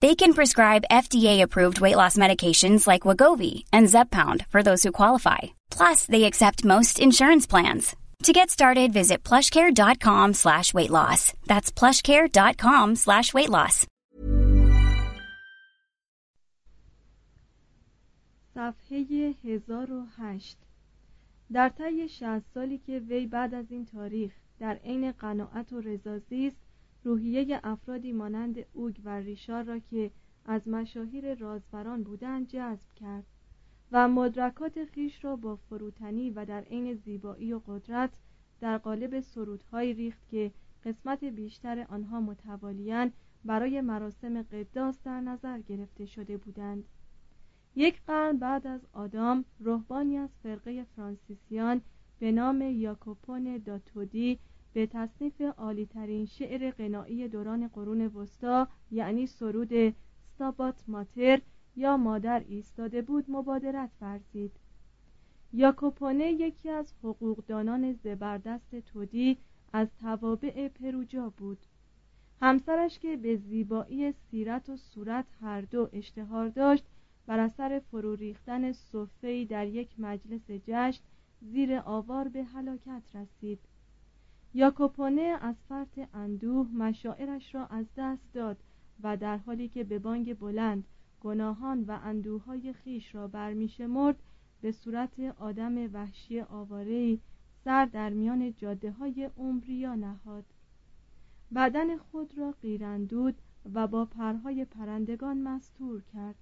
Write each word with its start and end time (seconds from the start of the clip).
They 0.00 0.14
can 0.14 0.32
prescribe 0.38 0.90
FDA-approved 0.90 1.82
weight 1.82 1.96
loss 1.96 2.16
medications 2.16 2.86
like 2.86 3.06
Wagovi 3.08 3.64
and 3.72 3.88
Zepbound 3.88 4.46
for 4.48 4.62
those 4.62 4.82
who 4.82 4.98
qualify. 5.00 5.40
Plus, 5.70 6.06
they 6.06 6.24
accept 6.24 6.64
most 6.64 6.98
insurance 6.98 7.46
plans. 7.46 7.94
To 8.22 8.32
get 8.32 8.50
started, 8.50 8.92
visit 8.92 9.22
plushcare.com 9.24 10.34
slash 10.34 10.72
weight 10.72 10.90
loss. 10.90 11.34
That's 11.46 11.72
plushcare.com 11.72 12.96
slash 12.96 13.34
weight 13.34 13.50
loss. 13.50 13.86
صفحه 18.54 19.34
1008 19.44 20.56
در 21.52 21.68
طی 21.68 22.08
60 22.08 22.42
سالی 22.54 22.78
که 22.78 22.98
وی 22.98 23.26
بعد 23.26 23.54
از 23.54 23.66
این 23.70 23.86
تاریخ 23.86 24.32
در 24.58 24.74
عین 24.84 25.12
قناعت 25.12 25.72
و 25.72 25.80
رضازی 25.80 26.46
است 26.46 26.65
روحیه 27.07 27.59
افرادی 27.63 28.11
مانند 28.11 28.65
اوگ 28.73 28.95
و 29.03 29.09
ریشار 29.19 29.63
را 29.63 29.79
که 29.79 30.11
از 30.45 30.67
مشاهیر 30.67 31.35
رازبران 31.35 32.03
بودند 32.03 32.47
جذب 32.47 32.93
کرد 32.95 33.25
و 33.91 34.07
مدرکات 34.07 34.85
خیش 34.85 35.25
را 35.25 35.35
با 35.35 35.55
فروتنی 35.55 36.29
و 36.29 36.45
در 36.45 36.61
عین 36.61 36.93
زیبایی 36.93 37.53
و 37.53 37.59
قدرت 37.67 38.09
در 38.59 38.77
قالب 38.77 39.19
سرودهایی 39.19 39.93
ریخت 39.93 40.29
که 40.29 40.51
قسمت 40.85 41.23
بیشتر 41.23 41.85
آنها 41.89 42.19
متوالیان 42.19 43.11
برای 43.45 43.81
مراسم 43.81 44.41
قداس 44.41 45.03
در 45.03 45.21
نظر 45.21 45.59
گرفته 45.59 46.05
شده 46.05 46.37
بودند. 46.37 46.83
یک 47.75 48.01
قرن 48.07 48.37
بعد 48.37 48.67
از 48.67 48.81
آدام 48.93 49.45
رهبانی 49.59 50.17
از 50.17 50.29
فرقه 50.43 50.83
فرانسیسیان 50.95 51.81
به 52.19 52.31
نام 52.31 52.61
یاکوپون 52.61 53.57
داتودی 53.57 54.39
به 54.77 54.87
تصنیف 54.87 55.41
عالیترین 55.41 56.25
شعر 56.25 56.71
غنایی 56.71 57.27
دوران 57.27 57.67
قرون 57.67 58.01
وسطا 58.01 58.67
یعنی 58.91 59.27
سرود 59.27 59.95
ستابات 60.35 60.83
ماتر 60.87 61.41
یا 61.75 61.97
مادر 61.97 62.43
ایستاده 62.47 63.01
بود 63.01 63.25
مبادرت 63.27 63.89
ورزید 64.01 64.51
یاکوپونه 65.53 66.31
یکی 66.31 66.69
از 66.69 66.93
حقوقدانان 67.03 67.93
زبردست 67.93 68.79
تودی 68.79 69.37
از 69.73 69.87
توابع 70.01 70.67
پروجا 70.67 71.29
بود. 71.37 71.59
همسرش 72.41 72.99
که 72.99 73.17
به 73.17 73.35
زیبایی 73.35 74.11
سیرت 74.11 74.69
و 74.69 74.77
صورت 74.77 75.25
هر 75.41 75.61
دو 75.61 75.89
اشتهار 75.93 76.49
داشت 76.49 76.83
بر 77.27 77.39
اثر 77.39 77.81
فرو 77.91 78.15
ریختن 78.15 78.71
صفهی 78.71 79.45
در 79.45 79.67
یک 79.67 79.99
مجلس 79.99 80.51
جشن 80.51 81.03
زیر 81.41 81.81
آوار 81.85 82.27
به 82.27 82.43
هلاکت 82.43 83.03
رسید. 83.13 83.59
یاکوپونه 84.57 85.37
از 85.41 85.55
فرط 85.69 85.99
اندوه 86.13 86.67
مشاعرش 86.73 87.55
را 87.55 87.65
از 87.65 87.85
دست 87.97 88.33
داد 88.33 88.57
و 89.03 89.17
در 89.17 89.37
حالی 89.37 89.67
که 89.67 89.83
به 89.83 89.99
بانگ 89.99 90.39
بلند 90.39 90.83
گناهان 91.21 91.83
و 91.83 91.99
اندوهای 92.03 92.73
خیش 92.73 93.15
را 93.15 93.27
برمیشمرد 93.27 94.15
به 94.61 94.71
صورت 94.71 95.19
آدم 95.19 95.93
وحشی 95.93 96.41
آوارهای 96.41 97.19
سر 97.63 97.85
در 97.85 98.09
میان 98.09 98.53
جاده 98.53 98.91
های 98.91 99.29
عمریا 99.37 99.95
نهاد. 99.95 100.45
بدن 101.55 101.97
خود 101.97 102.37
را 102.37 102.51
قیرندود 102.61 103.35
و 103.73 103.87
با 103.87 104.05
پرهای 104.05 104.65
پرندگان 104.65 105.41
مستور 105.41 106.01
کرد 106.13 106.35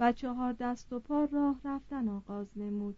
و 0.00 0.12
چهار 0.12 0.52
دست 0.52 0.92
و 0.92 1.00
پا 1.00 1.24
راه 1.24 1.60
رفتن 1.64 2.08
آغاز 2.08 2.46
نمود. 2.56 2.96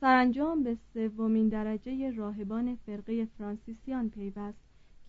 سرانجام 0.00 0.62
به 0.62 0.76
سومین 0.94 1.48
درجه 1.48 2.10
راهبان 2.10 2.76
فرقه 2.86 3.28
فرانسیسیان 3.38 4.10
پیوست 4.10 4.58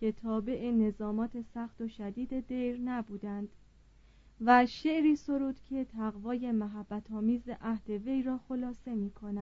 که 0.00 0.12
تابع 0.12 0.70
نظامات 0.70 1.30
سخت 1.54 1.80
و 1.80 1.88
شدید 1.88 2.46
دیر 2.46 2.80
نبودند 2.80 3.48
و 4.40 4.66
شعری 4.66 5.16
سرود 5.16 5.56
که 5.68 5.84
تقوای 5.84 6.52
محبت 6.52 7.10
آمیز 7.12 7.48
عهد 7.60 7.90
وی 7.90 8.22
را 8.22 8.40
خلاصه 8.48 8.94
می 8.94 9.10
کند. 9.10 9.40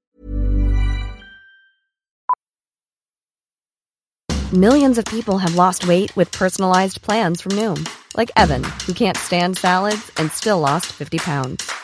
Millions 4.52 4.98
of 4.98 5.04
people 5.06 5.38
have 5.38 5.56
lost 5.56 5.80
weight 5.88 6.14
with 6.14 6.30
personalized 6.30 7.02
plans 7.02 7.40
from 7.40 7.52
Noom, 7.60 7.80
like 8.16 8.30
Evan, 8.36 8.62
who 8.86 8.92
can't 8.94 9.16
stand 9.16 9.56
salads 9.56 10.12
and 10.18 10.30
still 10.30 10.60
lost 10.60 10.92
50 10.92 11.18
pounds. 11.18 11.83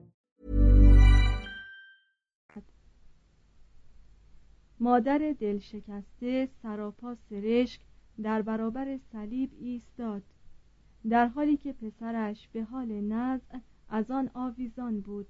مادر 4.81 5.35
دلشکسته 5.39 6.49
سراپا 6.61 7.15
سرشک 7.15 7.81
در 8.21 8.41
برابر 8.41 8.97
صلیب 9.11 9.51
ایستاد. 9.59 10.23
در 11.09 11.27
حالی 11.27 11.57
که 11.57 11.73
پسرش 11.73 12.47
به 12.47 12.63
حال 12.63 12.91
نزع 12.91 13.57
از 13.89 14.11
آن 14.11 14.29
آویزان 14.33 15.01
بود. 15.01 15.27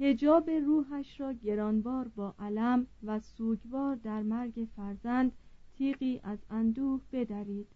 هجاب 0.00 0.50
روحش 0.50 1.20
را 1.20 1.32
گرانبار 1.32 2.08
با 2.08 2.34
علم 2.38 2.86
و 3.02 3.20
سوگوار 3.20 3.96
در 3.96 4.22
مرگ 4.22 4.68
فرزند 4.76 5.32
تیغی 5.78 6.20
از 6.22 6.38
اندوه 6.50 7.00
بدرید. 7.12 7.68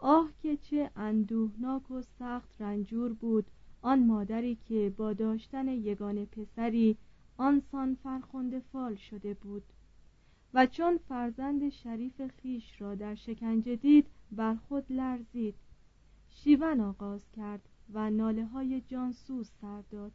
آه 0.00 0.30
که 0.42 0.56
چه 0.56 0.90
اندوهناک 0.96 1.90
و 1.90 2.02
سخت 2.02 2.62
رنجور 2.62 3.12
بود 3.12 3.46
آن 3.82 4.06
مادری 4.06 4.58
که 4.68 4.94
با 4.96 5.12
داشتن 5.12 5.68
یگان 5.68 6.24
پسری 6.24 6.96
آنسان 7.40 7.94
فرخنده 7.94 8.60
فال 8.60 8.94
شده 8.94 9.34
بود 9.34 9.62
و 10.54 10.66
چون 10.66 10.98
فرزند 10.98 11.68
شریف 11.68 12.26
خیش 12.26 12.80
را 12.80 12.94
در 12.94 13.14
شکنجه 13.14 13.76
دید 13.76 14.06
بر 14.32 14.54
خود 14.54 14.84
لرزید. 14.90 15.54
شیون 16.30 16.80
آغاز 16.80 17.30
کرد 17.36 17.68
و 17.92 18.10
ناله 18.10 18.44
های 18.44 18.80
جانسوز 18.80 19.50
سر 19.60 19.82
داد. 19.90 20.12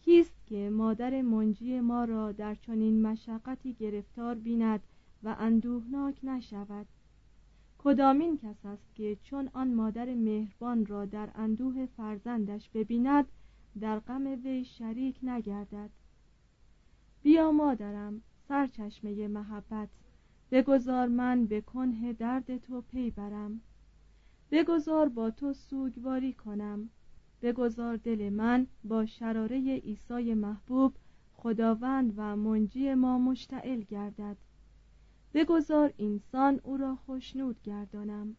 کیست 0.00 0.46
که 0.46 0.70
مادر 0.70 1.22
منجی 1.22 1.80
ما 1.80 2.04
را 2.04 2.32
در 2.32 2.54
چنین 2.54 3.02
مشقتی 3.02 3.74
گرفتار 3.74 4.34
بیند 4.34 4.80
و 5.22 5.36
اندوهناک 5.38 6.20
نشود؟ 6.22 6.86
کدامین 7.78 8.38
کس 8.38 8.66
است 8.66 8.94
که 8.94 9.16
چون 9.22 9.50
آن 9.52 9.74
مادر 9.74 10.14
مهربان 10.14 10.86
را 10.86 11.04
در 11.04 11.30
اندوه 11.34 11.86
فرزندش 11.86 12.70
ببیند 12.70 13.26
در 13.80 13.98
غم 13.98 14.26
وی 14.44 14.64
شریک 14.64 15.18
نگردد؟ 15.22 15.90
بیا 17.26 17.52
مادرم 17.52 18.22
سرچشمه 18.48 19.28
محبت. 19.28 19.88
بگذار 20.50 21.08
من 21.08 21.46
به 21.46 21.60
کنه 21.60 22.12
درد 22.12 22.58
تو 22.58 22.80
پی 22.80 23.10
برم. 23.10 23.60
بگذار 24.50 25.08
با 25.08 25.30
تو 25.30 25.52
سوگواری 25.52 26.32
کنم. 26.32 26.90
بگذار 27.42 27.96
دل 27.96 28.30
من 28.30 28.66
با 28.84 29.06
شراره 29.06 29.56
عیسی 29.56 30.34
محبوب 30.34 30.94
خداوند 31.32 32.14
و 32.16 32.36
منجی 32.36 32.94
ما 32.94 33.18
مشتعل 33.18 33.80
گردد. 33.80 34.36
بگذار 35.34 35.92
اینسان 35.96 36.60
او 36.62 36.76
را 36.76 36.96
خوشنود 36.96 37.62
گردانم. 37.62 38.36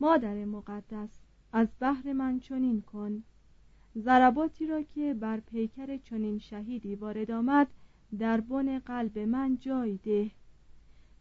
مادر 0.00 0.44
مقدس 0.44 1.18
از 1.52 1.68
بحر 1.80 2.12
من 2.12 2.40
چنین 2.40 2.82
کن. 2.82 3.22
ضرباتی 3.98 4.66
را 4.66 4.82
که 4.82 5.14
بر 5.14 5.40
پیکر 5.40 5.96
چنین 5.96 6.38
شهیدی 6.38 6.94
وارد 6.94 7.30
آمد 7.30 7.68
در 8.18 8.40
بن 8.40 8.78
قلب 8.78 9.18
من 9.18 9.58
جای 9.60 9.96
ده. 9.96 10.30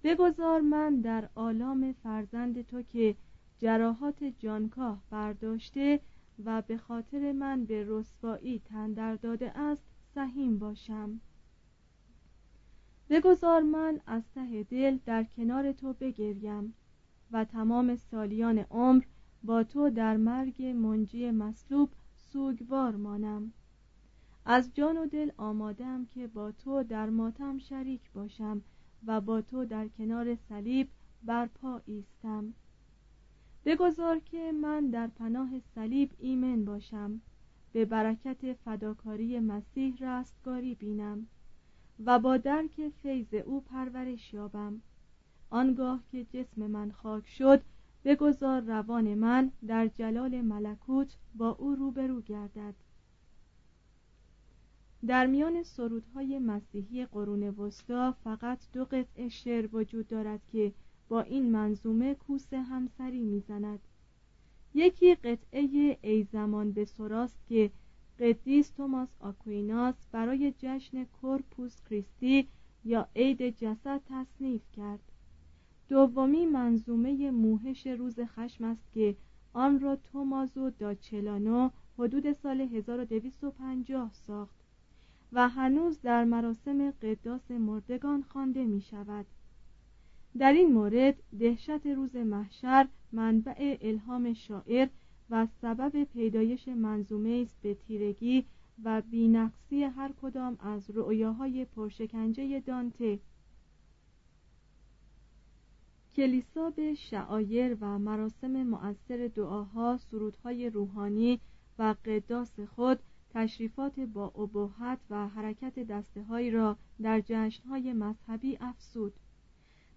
بگذار 0.04 0.62
من 0.62 1.02
در 1.02 1.30
آلام 1.36 1.96
فرزند 2.04 2.62
تو 2.62 2.82
که 2.82 3.16
جراحات 3.60 4.24
جانکاه 4.24 5.02
برداشته 5.10 6.00
و 6.46 6.62
به 6.62 6.78
خاطر 6.78 7.32
من 7.32 7.66
به 7.66 7.86
رسوایی 7.88 8.62
تندر 8.66 9.16
داده 9.16 9.58
است 9.60 9.84
سهیم 10.16 10.60
باشم. 10.60 11.20
بگذار 13.10 13.62
من 13.62 14.00
از 14.08 14.24
ته 14.36 14.64
دل 14.64 14.98
در 15.06 15.24
کنار 15.24 15.72
تو 15.72 15.94
بگریم 15.94 16.74
و 17.32 17.46
تمام 17.46 17.96
سالیان 17.96 18.58
عمر 18.58 19.04
با 19.44 19.64
تو 19.64 19.90
در 19.90 20.18
مرگ 20.18 20.64
منجی 20.64 21.32
مصلوب 21.32 21.90
سوگوار 22.34 22.96
مانم. 22.96 23.52
از 24.46 24.74
جان 24.74 24.98
و 24.98 25.06
دل 25.06 25.32
آمادم 25.38 26.06
که 26.06 26.28
با 26.28 26.52
تو 26.52 26.84
در 26.84 27.10
ماتم 27.10 27.58
شریک 27.58 28.12
باشم 28.14 28.62
و 29.08 29.22
با 29.22 29.42
تو 29.42 29.66
در 29.66 29.88
کنار 29.88 30.36
صلیب 30.36 30.90
برپا 31.24 31.82
ایستم. 31.86 32.54
بگذار 33.66 34.20
که 34.20 34.52
من 34.52 34.90
در 34.90 35.08
پناه 35.08 35.50
صلیب 35.76 36.12
ایمن 36.20 36.66
باشم. 36.66 37.22
به 37.74 37.86
برکت 37.86 38.54
فداکاری 38.54 39.40
مسیح 39.40 39.98
رستگاری 40.00 40.76
بینم 40.76 41.28
و 42.06 42.20
با 42.20 42.38
درک 42.38 42.90
فیض 43.02 43.34
او 43.34 43.62
پرورش 43.62 44.34
یابم. 44.34 44.82
آنگاه 45.50 46.04
که 46.12 46.26
جسم 46.26 46.68
من 46.68 46.92
خاک 46.92 47.28
شد 47.28 47.62
بگذار 48.06 48.62
روان 48.62 49.16
من 49.16 49.52
در 49.68 49.88
جلال 49.88 50.42
ملکوت 50.42 51.18
با 51.36 51.50
او 51.50 51.76
روبرو 51.76 52.22
گردد. 52.22 52.76
در 55.08 55.26
میان 55.26 55.64
سرودهای 55.64 56.40
مسیحی 56.40 57.06
قرون 57.06 57.44
وسطا 57.44 58.12
فقط 58.12 58.60
دو 58.74 58.86
قطعه 58.86 59.30
شعر 59.30 59.76
وجود 59.76 60.08
دارد 60.08 60.42
که 60.48 60.74
با 61.10 61.22
این 61.22 61.52
منظومه 61.52 62.16
کوس 62.16 62.54
همسری 62.54 63.24
می‌زند. 63.24 63.80
یکی 64.74 65.16
قطعه 65.16 65.98
ای 66.02 66.24
زمان 66.24 66.72
به 66.72 66.86
سراست 66.86 67.40
که 67.50 67.72
قدیس 68.20 68.70
توماس 68.70 69.10
آکویناس 69.20 69.96
برای 70.12 70.54
جشن 70.58 71.04
کورپوس 71.04 71.82
کریستی 71.90 72.48
یا 72.84 73.08
عید 73.16 73.50
جسد 73.50 74.02
تصنیف 74.10 74.62
کرد. 74.72 75.11
دومی 75.92 76.46
منظومه 76.46 77.32
موهش 77.32 77.88
روز 77.88 78.20
خشم 78.20 78.64
است 78.64 78.92
که 78.94 79.16
آن 79.54 79.80
را 79.80 79.96
تومازو 79.96 80.70
داچلانو 80.70 81.70
حدود 81.98 82.34
سال 82.34 82.62
1250 82.62 84.14
ساخت 84.14 84.56
و 85.34 85.50
هنوز 85.50 86.02
در 86.02 86.24
مراسم 86.24 86.92
قداس 86.92 87.52
مردگان 87.52 88.22
خوانده 88.22 88.66
می 88.66 88.82
شود 88.82 89.26
در 90.38 90.54
این 90.54 90.74
مورد 90.74 91.16
دهشت 91.40 91.86
روز 91.86 92.16
محشر 92.16 92.88
منبع 93.12 93.78
الهام 93.82 94.34
شاعر 94.34 94.88
و 95.30 95.48
سبب 95.62 96.04
پیدایش 96.04 96.68
منظومه 96.68 97.42
است 97.46 97.56
به 97.62 97.74
تیرگی 97.74 98.46
و 98.84 99.02
بینقصی 99.02 99.84
هر 99.84 100.12
کدام 100.22 100.58
از 100.60 100.90
رؤیاهای 100.90 101.66
پرشکنجه 101.66 102.60
دانته. 102.60 103.20
کلیسا 106.16 106.70
به 106.70 106.94
شعایر 106.94 107.78
و 107.82 108.00
مراسم 108.00 108.64
مؤثر 108.64 109.32
دعاها 109.36 109.98
سرودهای 109.98 110.70
روحانی 110.70 111.40
و 111.80 111.96
قداس 112.06 112.60
خود 112.60 113.00
تشریفات 113.34 114.00
با 114.00 114.28
ابهت 114.28 115.00
و 115.10 115.28
حرکت 115.28 115.80
دسته 115.80 116.50
را 116.52 116.78
در 117.02 117.22
جشنهای 117.26 117.94
مذهبی 117.94 118.58
افسود 118.62 119.14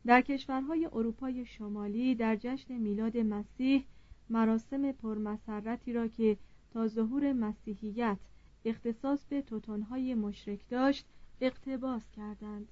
در 0.06 0.20
کشورهای 0.20 0.86
اروپای 0.92 1.46
شمالی 1.46 2.14
در 2.14 2.36
جشن 2.36 2.78
میلاد 2.78 3.16
مسیح 3.16 3.84
مراسم 4.30 4.92
پرمسرتی 4.92 5.92
را 5.92 6.08
که 6.08 6.36
تا 6.72 6.88
ظهور 6.88 7.32
مسیحیت 7.32 8.18
اختصاص 8.64 9.24
به 9.24 9.42
توتنهای 9.42 10.14
مشرک 10.14 10.68
داشت 10.68 11.06
اقتباس 11.40 12.10
کردند. 12.10 12.68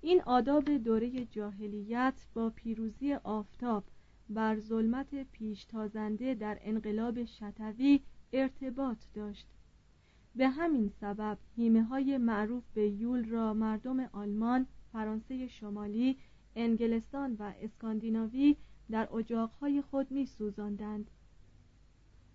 این 0.00 0.22
آداب 0.22 0.70
دوره 0.70 1.24
جاهلیت 1.24 2.26
با 2.34 2.50
پیروزی 2.50 3.14
آفتاب 3.14 3.84
بر 4.30 4.58
ظلمت 4.58 5.14
پیشتازنده 5.32 6.34
در 6.34 6.58
انقلاب 6.60 7.24
شتوی 7.24 8.00
ارتباط 8.32 8.98
داشت 9.14 9.46
به 10.36 10.48
همین 10.48 10.90
سبب 11.00 11.38
هیمه 11.56 11.82
های 11.82 12.18
معروف 12.18 12.64
به 12.74 12.88
یول 12.88 13.24
را 13.24 13.54
مردم 13.54 14.00
آلمان، 14.00 14.66
فرانسه 14.92 15.48
شمالی، 15.48 16.16
انگلستان 16.56 17.36
و 17.38 17.52
اسکاندیناوی 17.62 18.56
در 18.90 19.14
اجاقهای 19.14 19.82
خود 19.82 20.10
می 20.10 20.26
سوزندند. 20.26 21.10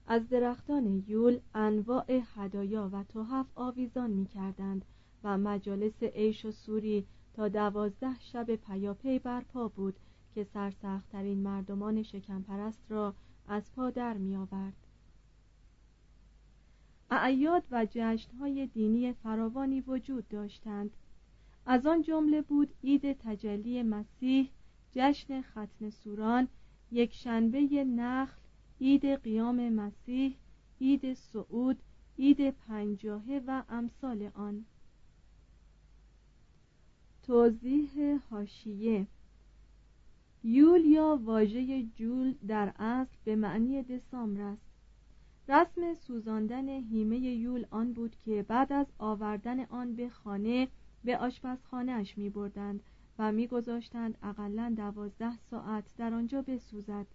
از 0.08 0.30
درختان 0.30 1.04
یول 1.08 1.40
انواع 1.54 2.22
هدایا 2.36 2.90
و 2.94 3.04
تحف 3.04 3.46
آویزان 3.56 4.12
می 4.12 4.26
کردند 4.26 4.86
و 5.24 5.38
مجالس 5.38 6.04
عیش 6.04 6.46
و 6.46 6.52
سوری 6.52 7.06
تا 7.34 7.48
دوازده 7.48 8.20
شب 8.20 8.56
پیاپی 8.56 9.20
برپا 9.20 9.68
بود 9.68 9.96
که 10.36 10.44
سرسختترین 10.44 11.38
مردمان 11.38 12.04
شکمپرست 12.04 12.84
را 12.90 13.14
از 13.48 13.72
پا 13.76 13.90
در 13.90 14.14
می 14.14 14.36
آورد. 14.36 14.74
اعیاد 17.12 17.64
و 17.72 17.88
جشنهای 17.92 18.68
دینی 18.68 19.14
فراوانی 19.14 19.82
وجود 19.82 20.28
داشتند 20.28 20.92
از 21.66 21.86
آن 21.86 22.02
جمله 22.02 22.42
بود 22.42 22.74
عید 22.84 23.14
تجلی 23.14 23.84
مسیح 23.84 24.50
جشن 24.92 25.42
ختن 25.42 25.90
سوران 25.90 26.48
یک 26.92 27.14
شنبه 27.14 27.84
نخل 27.84 28.42
عید 28.82 29.06
قیام 29.06 29.70
مسیح 29.70 30.36
عید 30.82 31.14
سعود 31.14 31.78
عید 32.20 32.50
پنجاهه 32.50 33.42
و 33.48 33.64
امثال 33.70 34.30
آن 34.36 34.66
توضیح 37.24 38.20
هاشیه 38.32 39.08
یول 40.44 40.86
یا 40.86 41.20
واژه 41.24 41.84
جول 41.84 42.36
در 42.48 42.74
اصل 42.80 43.16
به 43.24 43.36
معنی 43.36 43.84
دسامبر 43.84 44.42
است. 44.42 44.62
رسم 45.48 45.94
سوزاندن 45.94 46.70
هیمه 46.70 47.18
یول 47.18 47.66
آن 47.72 47.94
بود 47.94 48.16
که 48.26 48.46
بعد 48.48 48.74
از 48.74 48.88
آوردن 49.00 49.66
آن 49.66 49.96
به 49.96 50.10
خانه 50.10 50.68
به 51.04 51.18
آشپزخانهاش 51.18 52.18
می 52.18 52.30
بردند 52.30 52.84
و 53.20 53.32
میگذاشتند 53.32 54.18
اقلا 54.24 54.74
دوازده 54.78 55.38
ساعت 55.38 55.84
در 55.98 56.14
آنجا 56.14 56.42
بسوزد. 56.42 57.06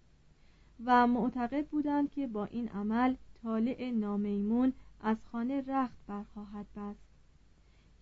و 0.85 1.07
معتقد 1.07 1.67
بودند 1.67 2.11
که 2.11 2.27
با 2.27 2.45
این 2.45 2.69
عمل 2.69 3.15
طالع 3.43 3.91
نامیمون 3.91 4.73
از 5.01 5.17
خانه 5.31 5.63
رخت 5.67 5.97
برخواهد 6.07 6.65
بست. 6.75 7.08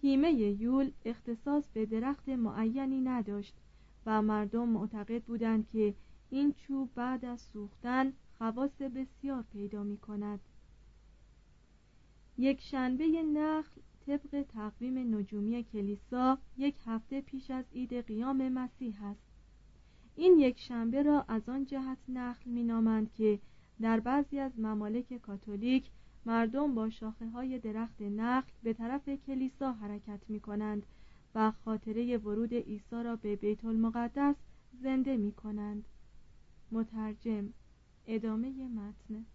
هیمه 0.02 0.32
یول 0.32 0.92
اختصاص 1.06 1.64
به 1.74 1.86
درخت 1.86 2.30
معینی 2.30 3.02
نداشت 3.02 3.54
و 4.06 4.22
مردم 4.22 4.70
معتقد 4.70 5.24
بودند 5.24 5.68
که 5.68 5.94
این 6.30 6.54
چوب 6.54 6.90
بعد 6.96 7.26
از 7.26 7.42
سوختن 7.42 8.14
خواص 8.38 8.82
بسیار 8.82 9.44
پیدا 9.54 9.84
می 9.84 9.98
کند 9.98 10.40
یک 12.38 12.62
شنبه 12.62 13.08
نخل 13.08 13.82
طبق 14.08 14.46
تقویم 14.54 15.16
نجومی 15.16 15.64
کلیسا 15.64 16.38
یک 16.58 16.76
هفته 16.86 17.22
پیش 17.22 17.52
از 17.52 17.66
عید 17.74 17.94
قیام 17.94 18.50
مسیح 18.50 19.04
است. 19.04 19.24
این 20.16 20.40
یک 20.40 20.60
شنبه 20.60 21.04
را 21.04 21.26
از 21.28 21.50
آن 21.50 21.66
جهت 21.66 21.98
نخل 22.10 22.50
مینامند 22.50 23.14
که 23.14 23.40
در 23.82 24.00
بعضی 24.00 24.40
از 24.40 24.60
ممالک 24.60 25.18
کاتولیک 25.18 25.90
مردم 26.28 26.76
با 26.76 26.90
شاخه 26.90 27.28
های 27.28 27.60
درخت 27.60 28.02
نخل 28.02 28.52
به 28.64 28.74
طرف 28.74 29.10
کلیسا 29.10 29.72
حرکت 29.72 30.20
می 30.28 30.40
کنند 30.40 30.86
و 31.36 31.52
خاطره 31.52 32.18
ورود 32.18 32.54
عیسی 32.54 33.04
را 33.04 33.16
به 33.16 33.36
بیت 33.36 33.66
المقدس 33.66 34.36
زنده 34.82 35.18
می 35.18 35.32
کنند 35.32 35.86
مترجم 36.72 37.50
ادامه 38.08 38.68
متن. 38.68 39.26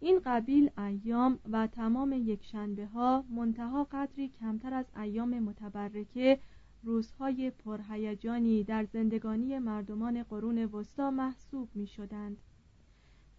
این 0.00 0.20
قبیل 0.24 0.70
ایام 0.78 1.38
و 1.52 1.66
تمام 1.66 2.12
یکشنبه 2.12 2.86
ها 2.86 3.24
منتها 3.30 3.84
قدری 3.84 4.28
کمتر 4.28 4.74
از 4.74 4.86
ایام 4.96 5.38
متبرکه 5.38 6.38
روزهای 6.82 7.50
پرهیجانی 7.50 8.64
در 8.64 8.84
زندگانی 8.84 9.58
مردمان 9.58 10.22
قرون 10.22 10.64
وسطا 10.64 11.10
محسوب 11.10 11.68
می 11.74 11.86
شدند 11.86 12.36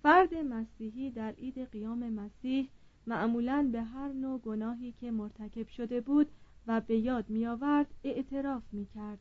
فرد 0.07 0.33
مسیحی 0.33 1.11
در 1.11 1.31
عید 1.31 1.59
قیام 1.71 2.09
مسیح 2.09 2.69
معمولا 3.07 3.69
به 3.71 3.81
هر 3.81 4.07
نوع 4.07 4.39
گناهی 4.39 4.91
که 4.91 5.11
مرتکب 5.11 5.67
شده 5.67 6.01
بود 6.01 6.27
و 6.67 6.81
به 6.81 6.97
یاد 6.97 7.29
می 7.29 7.47
آورد 7.47 7.93
اعتراف 8.03 8.63
می 8.71 8.85
کرد 8.85 9.19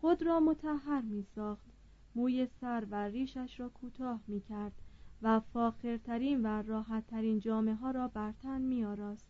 خود 0.00 0.22
را 0.22 0.40
متحر 0.40 1.00
می 1.00 1.26
ساخت 1.34 1.70
موی 2.14 2.46
سر 2.46 2.86
و 2.90 2.94
ریشش 2.94 3.60
را 3.60 3.68
کوتاه 3.68 4.20
می 4.28 4.40
کرد 4.40 4.72
و 5.22 5.40
فاخرترین 5.40 6.42
و 6.42 6.62
راحتترین 6.62 7.40
جامعه 7.40 7.74
ها 7.74 7.90
را 7.90 8.08
بر 8.08 8.32
تن 8.32 8.60
می 8.60 8.84
آراست. 8.84 9.26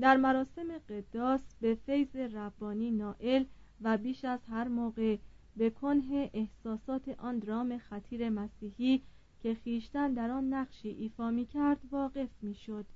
در 0.00 0.16
مراسم 0.16 0.78
قداس 0.78 1.54
به 1.60 1.74
فیض 1.74 2.16
ربانی 2.16 2.90
نائل 2.90 3.44
و 3.80 3.98
بیش 3.98 4.24
از 4.24 4.40
هر 4.48 4.68
موقع 4.68 5.16
به 5.56 5.70
کنه 5.70 6.30
احساسات 6.34 7.08
آن 7.08 7.38
درام 7.38 7.78
خطیر 7.78 8.28
مسیحی 8.28 9.02
که 9.42 9.54
خیشتن 9.54 10.12
در 10.12 10.30
آن 10.30 10.54
نقشی 10.54 10.88
ایفا 10.88 11.30
می 11.30 11.46
کرد 11.46 11.80
واقف 11.90 12.28
می 12.42 12.54
شد. 12.54 12.86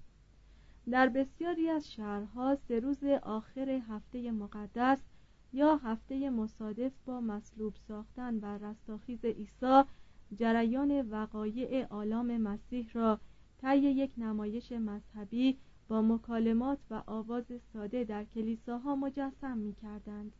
در 0.90 1.08
بسیاری 1.08 1.68
از 1.70 1.92
شهرها 1.92 2.56
سه 2.68 2.80
روز 2.80 3.04
آخر 3.22 3.68
هفته 3.68 4.30
مقدس 4.30 4.98
یا 5.52 5.76
هفته 5.76 6.30
مصادف 6.30 6.92
با 7.06 7.20
مصلوب 7.20 7.74
ساختن 7.88 8.38
و 8.38 8.58
رستاخیز 8.58 9.24
عیسی 9.24 9.82
جریان 10.36 11.00
وقایع 11.10 11.86
آلام 11.90 12.36
مسیح 12.36 12.90
را 12.92 13.18
طی 13.60 13.78
یک 13.78 14.10
نمایش 14.18 14.72
مذهبی 14.72 15.56
با 15.88 16.02
مکالمات 16.02 16.78
و 16.90 17.02
آواز 17.06 17.44
ساده 17.72 18.04
در 18.04 18.24
کلیساها 18.24 18.96
مجسم 18.96 19.58
می 19.58 19.74
کردند. 19.74 20.32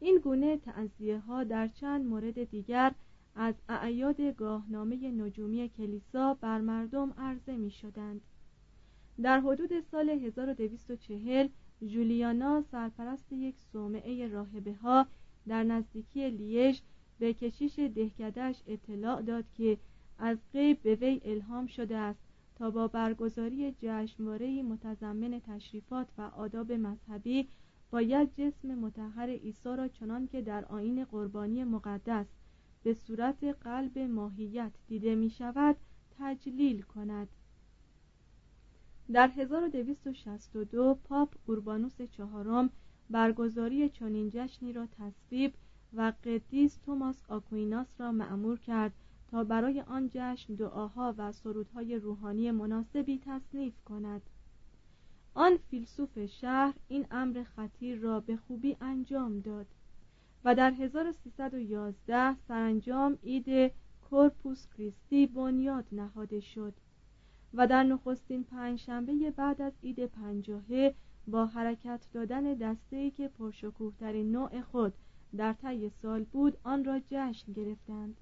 این 0.00 0.18
گونه 0.24 0.56
تعذیه 0.56 1.18
ها 1.18 1.44
در 1.44 1.68
چند 1.68 2.06
مورد 2.06 2.44
دیگر 2.44 2.92
از 3.34 3.54
اعیاد 3.68 4.20
گاهنامه 4.20 5.10
نجومی 5.10 5.68
کلیسا 5.68 6.34
بر 6.34 6.60
مردم 6.60 7.14
عرضه 7.18 7.56
می 7.56 7.70
شدند. 7.70 8.20
در 9.22 9.40
حدود 9.40 9.80
سال 9.80 10.10
1240 10.10 11.48
جولیانا 11.86 12.62
سرپرست 12.62 13.32
یک 13.32 13.58
صومعه 13.72 14.28
راهبه 14.28 14.74
ها 14.74 15.06
در 15.48 15.64
نزدیکی 15.64 16.30
لیژ 16.30 16.80
به 17.18 17.34
کشیش 17.34 17.78
دهکدش 17.78 18.62
اطلاع 18.66 19.22
داد 19.22 19.44
که 19.56 19.78
از 20.18 20.38
غیب 20.52 20.82
به 20.82 20.94
وی 20.94 21.20
الهام 21.24 21.66
شده 21.66 21.96
است 21.96 22.20
تا 22.54 22.70
با 22.70 22.88
برگزاری 22.88 23.74
جشنواره‌ای 23.78 24.62
متضمن 24.62 25.40
تشریفات 25.46 26.08
و 26.18 26.22
آداب 26.22 26.72
مذهبی 26.72 27.48
باید 27.90 28.34
جسم 28.34 28.74
متحر 28.74 29.30
عیسی 29.30 29.76
را 29.76 29.88
چنان 29.88 30.26
که 30.26 30.42
در 30.42 30.64
آین 30.64 31.04
قربانی 31.04 31.64
مقدس 31.64 32.26
به 32.82 32.94
صورت 32.94 33.44
قلب 33.44 33.98
ماهیت 33.98 34.72
دیده 34.88 35.14
می 35.14 35.30
شود 35.30 35.76
تجلیل 36.18 36.82
کند. 36.82 37.28
در 39.12 39.28
1262 39.28 40.98
پاپ 41.04 41.34
اوربانوس 41.46 42.02
چهارم 42.02 42.70
برگزاری 43.10 43.88
چنین 43.88 44.30
جشنی 44.32 44.72
را 44.72 44.86
تصویب 44.86 45.54
و 45.94 46.12
قدیس 46.24 46.76
توماس 46.76 47.22
آکویناس 47.28 47.86
را 47.98 48.12
معمور 48.12 48.58
کرد 48.58 48.92
تا 49.30 49.44
برای 49.44 49.80
آن 49.80 50.10
جشن 50.14 50.54
دعاها 50.54 51.14
و 51.18 51.32
سرودهای 51.32 51.98
روحانی 51.98 52.50
مناسبی 52.50 53.20
تصنیف 53.24 53.74
کند. 53.84 54.22
آن 55.34 55.56
فیلسوف 55.56 56.26
شهر 56.26 56.74
این 56.88 57.06
امر 57.10 57.42
خطیر 57.42 57.98
را 57.98 58.20
به 58.20 58.36
خوبی 58.36 58.76
انجام 58.80 59.40
داد. 59.40 59.66
و 60.44 60.54
در 60.54 60.70
1311 60.70 62.36
سرانجام 62.36 63.18
عید 63.22 63.72
کورپوس 64.10 64.66
کریستی 64.66 65.26
بنیاد 65.26 65.84
نهاده 65.92 66.40
شد 66.40 66.74
و 67.54 67.66
در 67.66 67.82
نخستین 67.82 68.44
پنجشنبه 68.44 69.30
بعد 69.30 69.62
از 69.62 69.72
عید 69.82 70.06
پنجاهه 70.06 70.94
با 71.26 71.46
حرکت 71.46 72.06
دادن 72.12 72.54
دسته‌ای 72.54 73.10
که 73.10 73.28
پرشکوهترین 73.28 74.32
نوع 74.32 74.60
خود 74.60 74.92
در 75.36 75.52
طی 75.52 75.88
سال 75.88 76.24
بود 76.24 76.58
آن 76.64 76.84
را 76.84 77.00
جشن 77.10 77.52
گرفتند. 77.52 78.16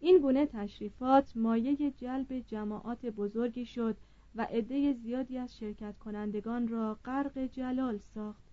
این 0.00 0.18
گونه 0.18 0.46
تشریفات 0.46 1.36
مایه 1.36 1.90
جلب 1.90 2.38
جماعات 2.38 3.06
بزرگی 3.06 3.66
شد 3.66 3.96
و 4.34 4.42
عده 4.42 4.92
زیادی 4.92 5.38
از 5.38 5.58
شرکت 5.58 5.98
کنندگان 5.98 6.68
را 6.68 6.98
غرق 7.04 7.38
جلال 7.38 7.98
ساخت. 7.98 8.49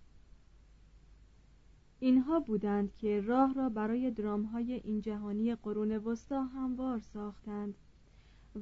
اینها 2.00 2.40
بودند 2.40 2.96
که 2.96 3.22
راه 3.22 3.54
را 3.54 3.70
برای 3.70 4.12
درامهای 4.12 4.74
این 4.74 5.02
جهانی 5.02 5.56
قرون 5.56 5.92
وسطا 5.92 6.44
هموار 6.44 7.00
ساختند 7.00 7.76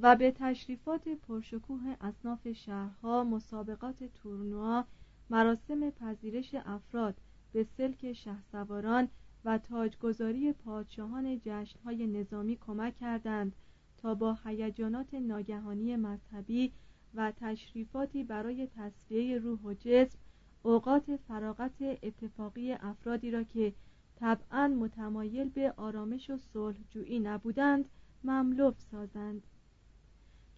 و 0.02 0.16
به 0.16 0.30
تشریفات 0.30 1.08
پرشکوه 1.08 1.96
اصناف 2.00 2.52
شهرها 2.52 3.24
مسابقات 3.24 4.04
تورنوا 4.04 4.84
مراسم 5.30 5.90
پذیرش 5.90 6.54
افراد 6.54 7.14
به 7.52 7.64
سلک 7.64 8.12
شهسواران 8.12 9.08
و 9.44 9.58
تاجگذاری 9.58 10.52
پادشاهان 10.52 11.40
جشنهای 11.44 12.06
نظامی 12.06 12.56
کمک 12.56 12.96
کردند 12.96 13.52
تا 13.98 14.14
با 14.14 14.38
هیجانات 14.44 15.14
ناگهانی 15.14 15.96
مذهبی 15.96 16.72
و 17.14 17.32
تشریفاتی 17.36 18.24
برای 18.24 18.68
تصفیه 18.76 19.38
روح 19.38 19.60
و 19.60 19.74
جسم 19.74 20.18
اوقات 20.62 21.16
فراغت 21.16 21.82
اتفاقی 22.02 22.72
افرادی 22.72 23.30
را 23.30 23.42
که 23.42 23.72
طبعا 24.16 24.68
متمایل 24.68 25.48
به 25.48 25.74
آرامش 25.76 26.30
و 26.30 26.36
صلحجویی 26.36 27.18
نبودند 27.18 27.88
مملو 28.24 28.72
سازند. 28.90 29.42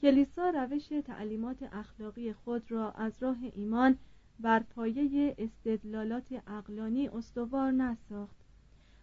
کلیسا 0.02 0.50
روش 0.50 0.88
تعلیمات 0.88 1.62
اخلاقی 1.62 2.32
خود 2.32 2.70
را 2.70 2.90
از 2.90 3.12
راه 3.20 3.38
ایمان 3.54 3.98
بر 4.40 4.60
پایه 4.60 5.34
استدلالات 5.38 6.42
اقلانی 6.46 7.08
استوار 7.08 7.72
نساخت 7.72 8.36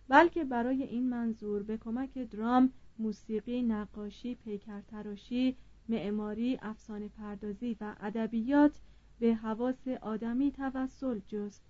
بلکه 0.08 0.44
برای 0.44 0.84
این 0.84 1.10
منظور 1.10 1.64
به 1.64 1.78
کمک 1.78 2.18
درام 2.18 2.70
موسیقی 3.00 3.62
نقاشی 3.62 4.36
پیکرتراشی 4.36 5.56
معماری 5.90 6.60
افسانه 6.62 7.08
پردازی 7.08 7.78
و 7.82 7.96
ادبیات 8.00 8.80
به 9.20 9.36
حواس 9.36 9.88
آدمی 10.02 10.52
توسل 10.52 11.20
جست 11.28 11.64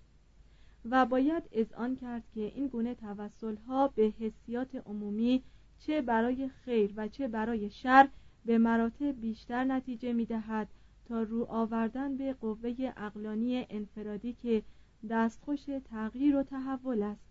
و 0.90 1.06
باید 1.06 1.42
اذعان 1.52 1.96
کرد 1.96 2.22
که 2.34 2.40
این 2.40 2.66
گونه 2.66 2.94
توسل 2.94 3.56
ها 3.56 3.88
به 3.88 4.12
حسیات 4.20 4.74
عمومی 4.74 5.42
چه 5.78 6.02
برای 6.02 6.48
خیر 6.48 6.92
و 6.96 7.08
چه 7.08 7.28
برای 7.28 7.70
شر 7.70 8.08
به 8.44 8.58
مراتب 8.58 9.20
بیشتر 9.20 9.64
نتیجه 9.64 10.12
می 10.12 10.24
دهد 10.24 10.68
تا 11.08 11.22
رو 11.22 11.44
آوردن 11.44 12.16
به 12.16 12.32
قوه 12.32 12.92
اقلانی 12.96 13.66
انفرادی 13.70 14.32
که 14.32 14.62
دستخوش 15.10 15.64
تغییر 15.90 16.36
و 16.36 16.42
تحول 16.42 17.02
است. 17.02 17.26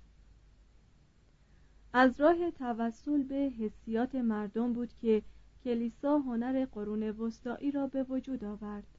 از 1.94 2.22
راه 2.22 2.52
توسل 2.52 3.24
به 3.24 3.36
حسیات 3.36 4.16
مردم 4.16 4.74
بود 4.74 4.90
که 5.02 5.22
کلیسا 5.64 6.20
هنر 6.20 6.66
قرون 6.66 7.04
وسطایی 7.04 7.72
را 7.72 7.88
به 7.88 8.04
وجود 8.04 8.44
آورد. 8.44 8.95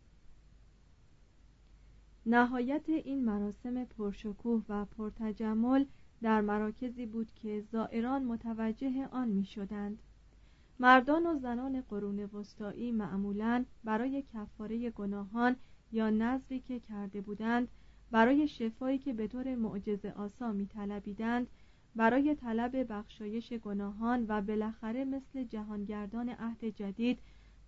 نهایت 2.27 2.89
این 2.89 3.25
مراسم 3.25 3.85
پرشکوه 3.85 4.65
و 4.69 4.85
پرتجمل 4.85 5.85
در 6.23 6.41
مراکزی 6.41 7.07
بود 7.07 7.31
که 7.35 7.61
زائران 7.73 8.25
متوجه 8.25 9.09
آن 9.11 9.29
می 9.29 9.45
شدند 9.45 9.99
مردان 10.81 11.27
و 11.27 11.39
زنان 11.39 11.81
قرون 11.81 12.21
وسطایی 12.21 12.93
معمولا 12.93 13.65
برای 13.85 14.25
کفاره 14.35 14.91
گناهان 14.91 15.57
یا 15.93 16.11
نظری 16.11 16.61
که 16.61 16.81
کرده 16.81 17.21
بودند 17.21 17.69
برای 18.11 18.49
شفایی 18.49 18.99
که 18.99 19.13
به 19.13 19.27
طور 19.27 19.55
معجزه 19.55 20.11
آسا 20.11 20.53
می 20.53 20.67
طلبیدند 20.67 21.47
برای 21.97 22.35
طلب 22.35 22.93
بخشایش 22.93 23.53
گناهان 23.53 24.27
و 24.29 24.41
بالاخره 24.41 25.05
مثل 25.05 25.45
جهانگردان 25.45 26.29
عهد 26.29 26.65
جدید 26.65 27.19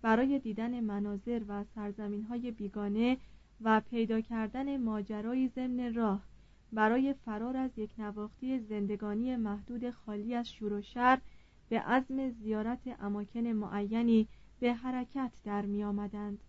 برای 0.01 0.39
دیدن 0.39 0.79
مناظر 0.79 1.41
و 1.47 1.63
سرزمین 1.63 2.23
های 2.23 2.51
بیگانه 2.51 3.17
و 3.61 3.81
پیدا 3.89 4.21
کردن 4.21 4.77
ماجرای 4.77 5.47
ضمن 5.47 5.93
راه 5.93 6.23
برای 6.73 7.13
فرار 7.13 7.57
از 7.57 7.71
یک 7.77 7.89
نواختی 7.97 8.59
زندگانی 8.59 9.35
محدود 9.35 9.89
خالی 9.89 10.35
از 10.35 10.51
شور 10.53 10.73
و 10.73 10.81
شر 10.81 11.19
به 11.69 11.79
عزم 11.79 12.29
زیارت 12.29 12.79
اماکن 12.99 13.39
معینی 13.39 14.27
به 14.59 14.73
حرکت 14.73 15.31
در 15.43 15.65
می 15.65 15.83
آمدند. 15.83 16.39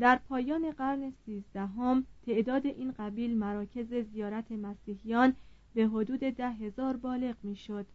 در 0.00 0.16
پایان 0.28 0.70
قرن 0.70 1.10
سیزدهم 1.10 2.04
تعداد 2.26 2.66
این 2.66 2.92
قبیل 2.92 3.38
مراکز 3.38 3.94
زیارت 3.94 4.52
مسیحیان 4.52 5.34
به 5.74 5.86
حدود 5.86 6.20
ده 6.20 6.50
هزار 6.50 6.96
بالغ 6.96 7.36
می 7.42 7.56
شد 7.56 7.86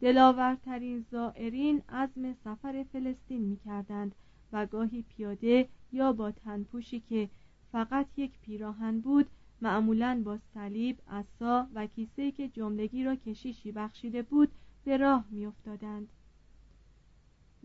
دلاورترین 0.00 1.04
زائرین 1.10 1.82
عزم 1.88 2.32
سفر 2.32 2.84
فلسطین 2.92 3.42
می 3.42 3.56
کردند 3.56 4.14
و 4.54 4.66
گاهی 4.66 5.02
پیاده 5.02 5.68
یا 5.92 6.12
با 6.12 6.30
تنپوشی 6.30 7.00
که 7.00 7.28
فقط 7.72 8.06
یک 8.16 8.40
پیراهن 8.40 9.00
بود 9.00 9.26
معمولا 9.62 10.22
با 10.24 10.38
صلیب 10.54 10.98
عصا 11.08 11.68
و 11.74 11.86
کیسه 11.86 12.30
که 12.30 12.48
جملگی 12.48 13.04
را 13.04 13.16
کشیشی 13.16 13.72
بخشیده 13.72 14.22
بود 14.22 14.48
به 14.84 14.96
راه 14.96 15.24
میافتادند. 15.30 16.08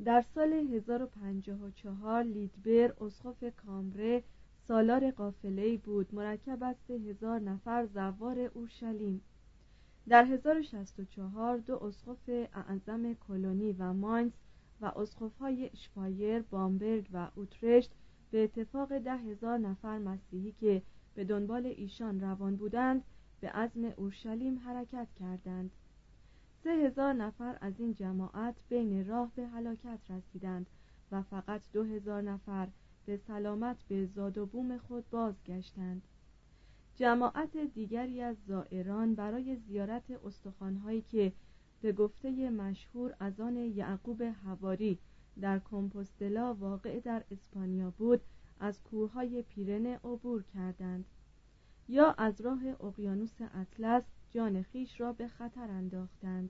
در 0.06 0.26
سال 0.36 0.54
1054 0.54 2.24
لیدبر 2.24 2.94
اسقف 3.04 3.44
کامره 3.66 4.24
سالار 4.68 5.12
قافله‌ای 5.12 5.78
بود 5.78 6.16
مرکب 6.16 6.64
از 6.64 6.76
سه 6.88 6.94
هزار 6.94 7.40
نفر 7.40 7.86
زوار 7.86 8.40
اورشلیم. 8.40 9.22
در 10.08 10.24
1064 10.24 11.58
دو 11.58 11.84
اسقف 11.84 12.30
اعظم 12.54 13.14
کلونی 13.14 13.76
و 13.80 13.94
ماینز 13.94 14.32
و 14.82 14.86
اسقف‌های 14.86 15.70
اشپایر، 15.74 16.42
بامبرگ 16.42 17.10
و 17.14 17.28
اوترشت 17.36 17.92
به 18.32 18.44
اتفاق 18.44 18.98
ده 18.98 19.18
هزار 19.18 19.58
نفر 19.58 19.98
مسیحی 19.98 20.52
که 20.52 20.82
به 21.16 21.24
دنبال 21.24 21.66
ایشان 21.66 22.20
روان 22.20 22.56
بودند 22.56 23.04
به 23.42 23.50
عزم 23.50 23.86
اورشلیم 23.86 24.60
حرکت 24.60 25.08
کردند. 25.20 25.72
سه 26.64 26.70
هزار 26.70 27.14
نفر 27.14 27.58
از 27.62 27.80
این 27.80 27.94
جماعت 27.94 28.56
بین 28.70 29.08
راه 29.08 29.32
به 29.36 29.48
هلاکت 29.48 30.00
رسیدند 30.10 30.68
و 31.12 31.22
فقط 31.22 31.62
دو 31.74 31.84
هزار 31.84 32.22
نفر 32.22 32.68
به 33.06 33.18
سلامت 33.18 33.84
به 33.88 34.06
زاد 34.06 34.38
و 34.38 34.46
بوم 34.46 34.78
خود 34.78 35.10
بازگشتند. 35.10 36.02
جماعت 36.96 37.58
دیگری 37.58 38.22
از 38.22 38.38
زائران 38.48 39.16
برای 39.16 39.56
زیارت 39.56 40.12
استخوانهایی 40.26 41.02
که 41.02 41.34
به 41.82 41.92
گفته 41.92 42.50
مشهور 42.50 43.16
از 43.20 43.40
آن 43.40 43.56
یعقوب 43.58 44.22
هواری 44.22 45.00
در 45.42 45.60
کمپوستلا 45.60 46.54
واقع 46.54 47.00
در 47.00 47.24
اسپانیا 47.32 47.90
بود 47.98 48.22
از 48.60 48.84
کوههای 48.84 49.42
پیرن 49.42 49.86
عبور 49.86 50.44
کردند. 50.44 51.06
یا 51.88 52.12
از 52.18 52.42
راه 52.42 52.62
اقیانوس 52.68 53.36
اطلس 53.54 54.04
جان 54.32 54.62
خیش 54.62 55.00
را 55.00 55.14
به 55.14 55.28
خطر 55.28 55.72
انداختند. 55.72 56.50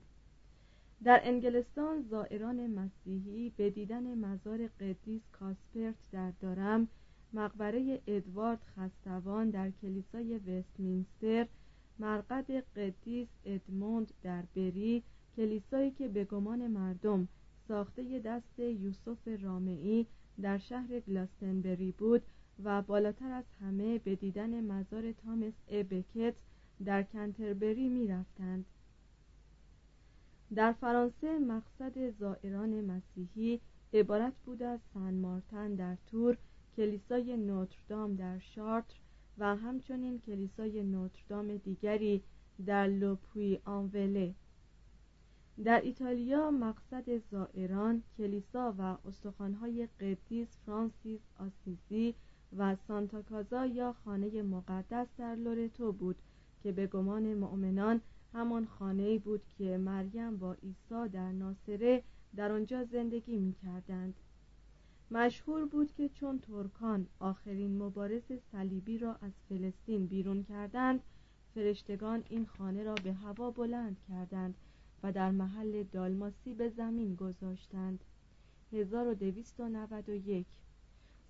در 1.04 1.20
انگلستان 1.24 2.02
زائران 2.02 2.66
مسیحی 2.66 3.52
به 3.56 3.70
دیدن 3.70 4.14
مزار 4.14 4.66
قدیس 4.66 5.22
کاسپرت 5.32 5.94
در 6.12 6.30
دارم 6.30 6.88
مقبره 7.32 8.02
ادوارد 8.06 8.62
خستوان 8.76 9.50
در 9.50 9.70
کلیسای 9.70 10.38
وستمینستر 10.38 11.46
مرقد 11.98 12.50
قدیس 12.50 13.28
ادموند 13.44 14.12
در 14.22 14.42
بری 14.56 15.02
کلیسایی 15.36 15.90
که 15.90 16.08
به 16.08 16.24
گمان 16.24 16.66
مردم 16.66 17.28
ساخته 17.68 18.18
دست 18.24 18.58
یوسف 18.58 19.28
رامعی 19.42 20.06
در 20.42 20.58
شهر 20.58 21.00
گلاستنبری 21.00 21.92
بود 21.92 22.22
و 22.64 22.82
بالاتر 22.82 23.32
از 23.32 23.44
همه 23.60 23.98
به 23.98 24.16
دیدن 24.16 24.64
مزار 24.64 25.12
تامس 25.12 25.52
ابکت 25.68 26.34
در 26.84 27.02
کنتربری 27.02 27.88
می 27.88 28.08
رفتند. 28.08 28.64
در 30.54 30.72
فرانسه 30.72 31.38
مقصد 31.38 32.10
زائران 32.10 32.80
مسیحی 32.84 33.60
عبارت 33.94 34.32
بود 34.44 34.62
از 34.62 34.80
سن 34.94 35.14
مارتن 35.14 35.74
در 35.74 35.96
تور 36.06 36.36
کلیسای 36.76 37.36
نوتردام 37.36 38.14
در 38.14 38.38
شارتر 38.38 38.96
و 39.38 39.56
همچنین 39.56 40.20
کلیسای 40.20 40.82
نوتردام 40.82 41.56
دیگری 41.56 42.22
در 42.66 42.86
لوپوی 42.86 43.58
آنوله 43.64 44.34
در 45.64 45.80
ایتالیا 45.80 46.50
مقصد 46.50 47.18
زائران 47.30 48.02
کلیسا 48.18 48.74
و 48.78 48.96
استخوانهای 49.08 49.88
قدیس 50.00 50.48
فرانسیس 50.66 51.20
آسیزی 51.38 52.14
و 52.56 52.76
سانتا 52.88 53.66
یا 53.66 53.92
خانه 53.92 54.42
مقدس 54.42 55.06
در 55.18 55.34
لورتو 55.34 55.92
بود 55.92 56.16
که 56.62 56.72
به 56.72 56.86
گمان 56.86 57.34
مؤمنان 57.34 58.00
همان 58.32 58.66
خانه 58.66 59.18
بود 59.18 59.42
که 59.58 59.78
مریم 59.78 60.36
با 60.36 60.52
عیسی 60.52 61.08
در 61.12 61.32
ناصره 61.32 62.02
در 62.36 62.52
آنجا 62.52 62.84
زندگی 62.84 63.38
می 63.38 63.52
کردند. 63.52 64.14
مشهور 65.10 65.66
بود 65.66 65.92
که 65.92 66.08
چون 66.08 66.38
ترکان 66.38 67.06
آخرین 67.18 67.82
مبارز 67.82 68.32
صلیبی 68.52 68.98
را 68.98 69.14
از 69.14 69.32
فلسطین 69.48 70.06
بیرون 70.06 70.42
کردند 70.42 71.00
فرشتگان 71.54 72.24
این 72.28 72.46
خانه 72.46 72.82
را 72.82 72.94
به 72.94 73.12
هوا 73.12 73.50
بلند 73.50 73.96
کردند 74.08 74.54
و 75.02 75.12
در 75.12 75.30
محل 75.30 75.82
دالماسی 75.82 76.54
به 76.54 76.68
زمین 76.68 77.14
گذاشتند 77.14 78.00
1291 78.72 80.46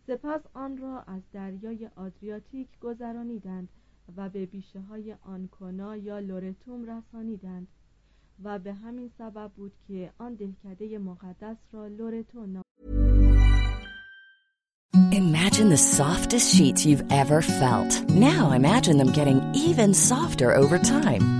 سپس 0.06 0.40
آن 0.54 0.78
را 0.78 1.00
از 1.00 1.22
دریای 1.32 1.88
آدریاتیک 1.96 2.68
گذرانیدند 2.80 3.68
و 4.16 4.28
به 4.28 4.46
بیشه 4.46 4.80
های 4.80 5.16
آنکونا 5.22 5.96
یا 5.96 6.18
لورتوم 6.18 6.84
رسانیدند 6.84 7.68
و 8.44 8.58
به 8.58 8.72
همین 8.72 9.10
سبب 9.18 9.50
بود 9.56 9.72
که 9.88 10.12
آن 10.18 10.34
دهکده 10.34 10.98
مقدس 10.98 11.56
را 11.72 11.86
لورتو 11.86 12.46
نام 12.46 12.62
Imagine 15.12 15.68
the 15.68 15.76
softest 15.76 16.54
sheets 16.54 16.86
you've 16.86 17.04
ever 17.10 17.42
felt. 17.42 17.92
Now 18.10 18.52
imagine 18.52 18.96
them 18.96 19.12
getting 19.12 19.40
even 19.54 19.92
softer 19.92 20.54
over 20.54 20.78
time. 20.78 21.39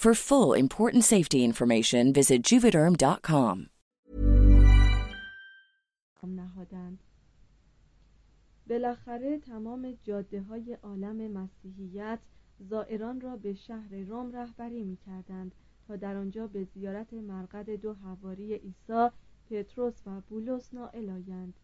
For 0.00 0.14
full 0.14 0.54
important 0.54 1.04
safety 1.04 1.44
information, 1.44 2.14
visit 2.14 2.42
juvederm.com. 2.42 3.56
نهادند 6.26 6.98
بالاخره 8.68 9.38
تمام 9.38 9.98
جاده 10.02 10.42
های 10.42 10.72
عالم 10.82 11.30
مسیحیت 11.30 12.18
زائران 12.58 13.20
را 13.20 13.36
به 13.36 13.54
شهر 13.54 13.94
روم 13.94 14.32
رهبری 14.32 14.84
می 14.84 14.96
کردند 14.96 15.54
تا 15.88 15.96
در 15.96 16.16
آنجا 16.16 16.46
به 16.46 16.64
زیارت 16.64 17.12
مرقد 17.12 17.70
دو 17.70 17.94
حواری 17.94 18.54
عیسی 18.54 19.08
پتروس 19.50 20.06
و 20.06 20.20
بولس 20.20 20.74
نائل 20.74 21.10
آیند 21.10 21.54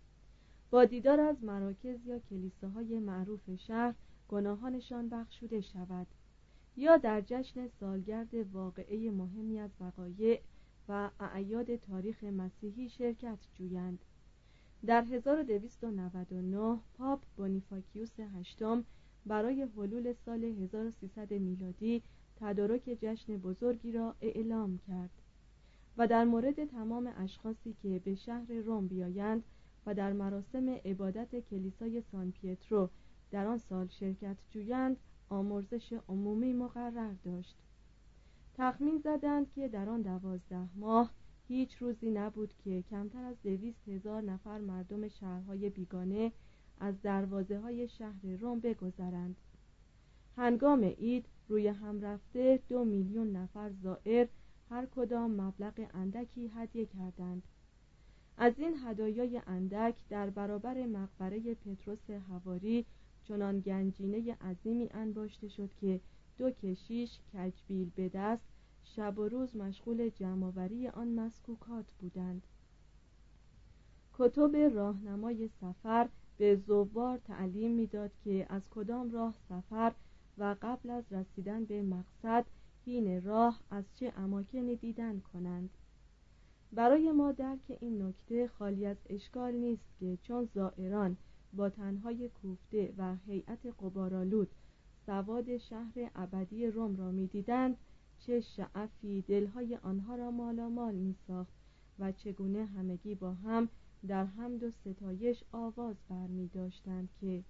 با 0.70 0.84
دیدار 0.84 1.20
از 1.20 1.44
مراکز 1.44 2.06
یا 2.06 2.18
کلیساهای 2.18 2.98
معروف 2.98 3.54
شهر 3.54 3.94
گناهانشان 4.28 5.08
بخشوده 5.08 5.60
شود. 5.60 6.06
یا 6.76 6.96
در 6.96 7.20
جشن 7.20 7.68
سالگرد 7.68 8.34
واقعه 8.54 9.10
مهمی 9.10 9.58
از 9.58 9.70
وقایع 9.80 10.40
و 10.88 11.10
اعیاد 11.20 11.76
تاریخ 11.76 12.24
مسیحی 12.24 12.88
شرکت 12.88 13.38
جویند. 13.54 13.98
در 14.86 15.02
1299 15.02 16.78
پاپ 16.98 17.20
بونیفاکیوس 17.36 18.20
هشتم 18.20 18.84
برای 19.26 19.62
حلول 19.62 20.12
سال 20.12 20.44
1300 20.44 21.32
میلادی 21.32 22.02
تدارک 22.40 22.98
جشن 23.00 23.36
بزرگی 23.36 23.92
را 23.92 24.14
اعلام 24.20 24.78
کرد 24.88 25.10
و 25.98 26.06
در 26.06 26.24
مورد 26.24 26.64
تمام 26.64 27.12
اشخاصی 27.16 27.76
که 27.82 28.00
به 28.04 28.14
شهر 28.14 28.52
روم 28.52 28.86
بیایند 28.86 29.44
و 29.86 29.94
در 29.94 30.12
مراسم 30.12 30.68
عبادت 30.68 31.40
کلیسای 31.40 32.02
سان 32.12 32.30
پیترو 32.30 32.88
در 33.30 33.46
آن 33.46 33.58
سال 33.58 33.88
شرکت 33.88 34.36
جویند 34.50 34.96
آمرزش 35.28 35.92
عمومی 36.08 36.52
مقرر 36.52 37.14
داشت. 37.24 37.56
تخمین 38.54 38.98
زدند 39.04 39.52
که 39.52 39.68
در 39.68 39.88
آن 39.88 40.02
دوازده 40.02 40.68
ماه 40.76 41.10
هیچ 41.48 41.76
روزی 41.76 42.10
نبود 42.10 42.54
که 42.64 42.82
کمتر 42.82 43.24
از 43.24 43.36
دویست 43.42 43.88
هزار 43.88 44.22
نفر 44.22 44.58
مردم 44.58 45.08
شهرهای 45.08 45.70
بیگانه 45.70 46.32
از 46.80 47.02
دروازه 47.02 47.58
های 47.58 47.88
شهر 47.88 48.26
روم 48.40 48.60
بگذرند. 48.60 49.36
هنگام 50.36 50.84
عید 50.84 51.26
روی 51.48 51.68
هم 51.68 52.00
رفته 52.00 52.60
دو 52.68 52.84
میلیون 52.84 53.32
نفر 53.32 53.70
زائر 53.82 54.28
هر 54.70 54.86
کدام 54.86 55.40
مبلغ 55.40 55.86
اندکی 55.94 56.50
هدیه 56.54 56.86
کردند. 56.86 57.42
از 58.38 58.52
این 58.56 58.74
هدایای 58.84 59.40
اندک 59.46 59.94
در 60.08 60.30
برابر 60.30 60.86
مقبره 60.86 61.54
پتروس 61.54 62.10
هواری 62.10 62.86
چنان 63.28 63.60
گنجینه 63.60 64.34
عظیمی 64.34 64.88
انباشته 64.90 65.48
شد 65.48 65.70
که 65.80 66.00
دو 66.38 66.50
کشیش 66.50 67.18
کجبیل 67.32 67.90
به 67.96 68.08
دست 68.08 68.44
شب 68.84 69.18
و 69.18 69.28
روز 69.28 69.56
مشغول 69.56 70.08
جمعآوری 70.08 70.88
آن 70.88 71.08
مسکوکات 71.08 71.84
بودند. 72.00 72.42
کتب 74.12 74.56
راهنمای 74.56 75.48
سفر 75.48 76.08
به 76.38 76.56
زوار 76.56 77.18
تعلیم 77.18 77.70
می‌داد 77.70 78.10
که 78.24 78.46
از 78.48 78.62
کدام 78.70 79.10
راه 79.10 79.34
سفر 79.48 79.92
و 80.38 80.56
قبل 80.62 80.90
از 80.90 81.12
رسیدن 81.12 81.64
به 81.64 81.82
مقصد 81.82 82.46
حین 82.86 83.22
راه 83.22 83.60
از 83.70 83.84
چه 83.94 84.12
اماکنی 84.16 84.76
دیدن 84.76 85.20
کنند. 85.20 85.70
برای 86.72 87.12
ما 87.12 87.32
درک 87.32 87.78
این 87.80 88.02
نکته 88.02 88.48
خالی 88.48 88.86
از 88.86 88.96
اشکال 89.06 89.54
نیست 89.54 89.84
که 90.00 90.18
چون 90.22 90.48
زائران 90.54 91.16
با 91.56 91.70
تنهای 91.70 92.28
کوفته 92.28 92.94
و 92.98 93.16
هیئت 93.26 93.66
قبارالود 93.66 94.48
سواد 95.06 95.56
شهر 95.56 96.10
ابدی 96.14 96.66
روم 96.66 96.96
را 96.96 97.10
می‌دیدند 97.10 97.76
چه 98.18 98.40
شعفی 98.40 99.22
دلهای 99.22 99.76
آنها 99.76 100.14
را 100.16 100.30
مالامال 100.30 100.94
می 100.94 101.14
ساخت 101.26 101.52
و 101.98 102.12
چگونه 102.12 102.64
همگی 102.64 103.14
با 103.14 103.32
هم 103.32 103.68
در 104.08 104.24
حمد 104.24 104.62
و 104.62 104.70
ستایش 104.70 105.42
آواز 105.52 105.96
بر 106.08 106.26
می 106.26 106.48
داشتند 106.48 107.08
که 107.20 107.44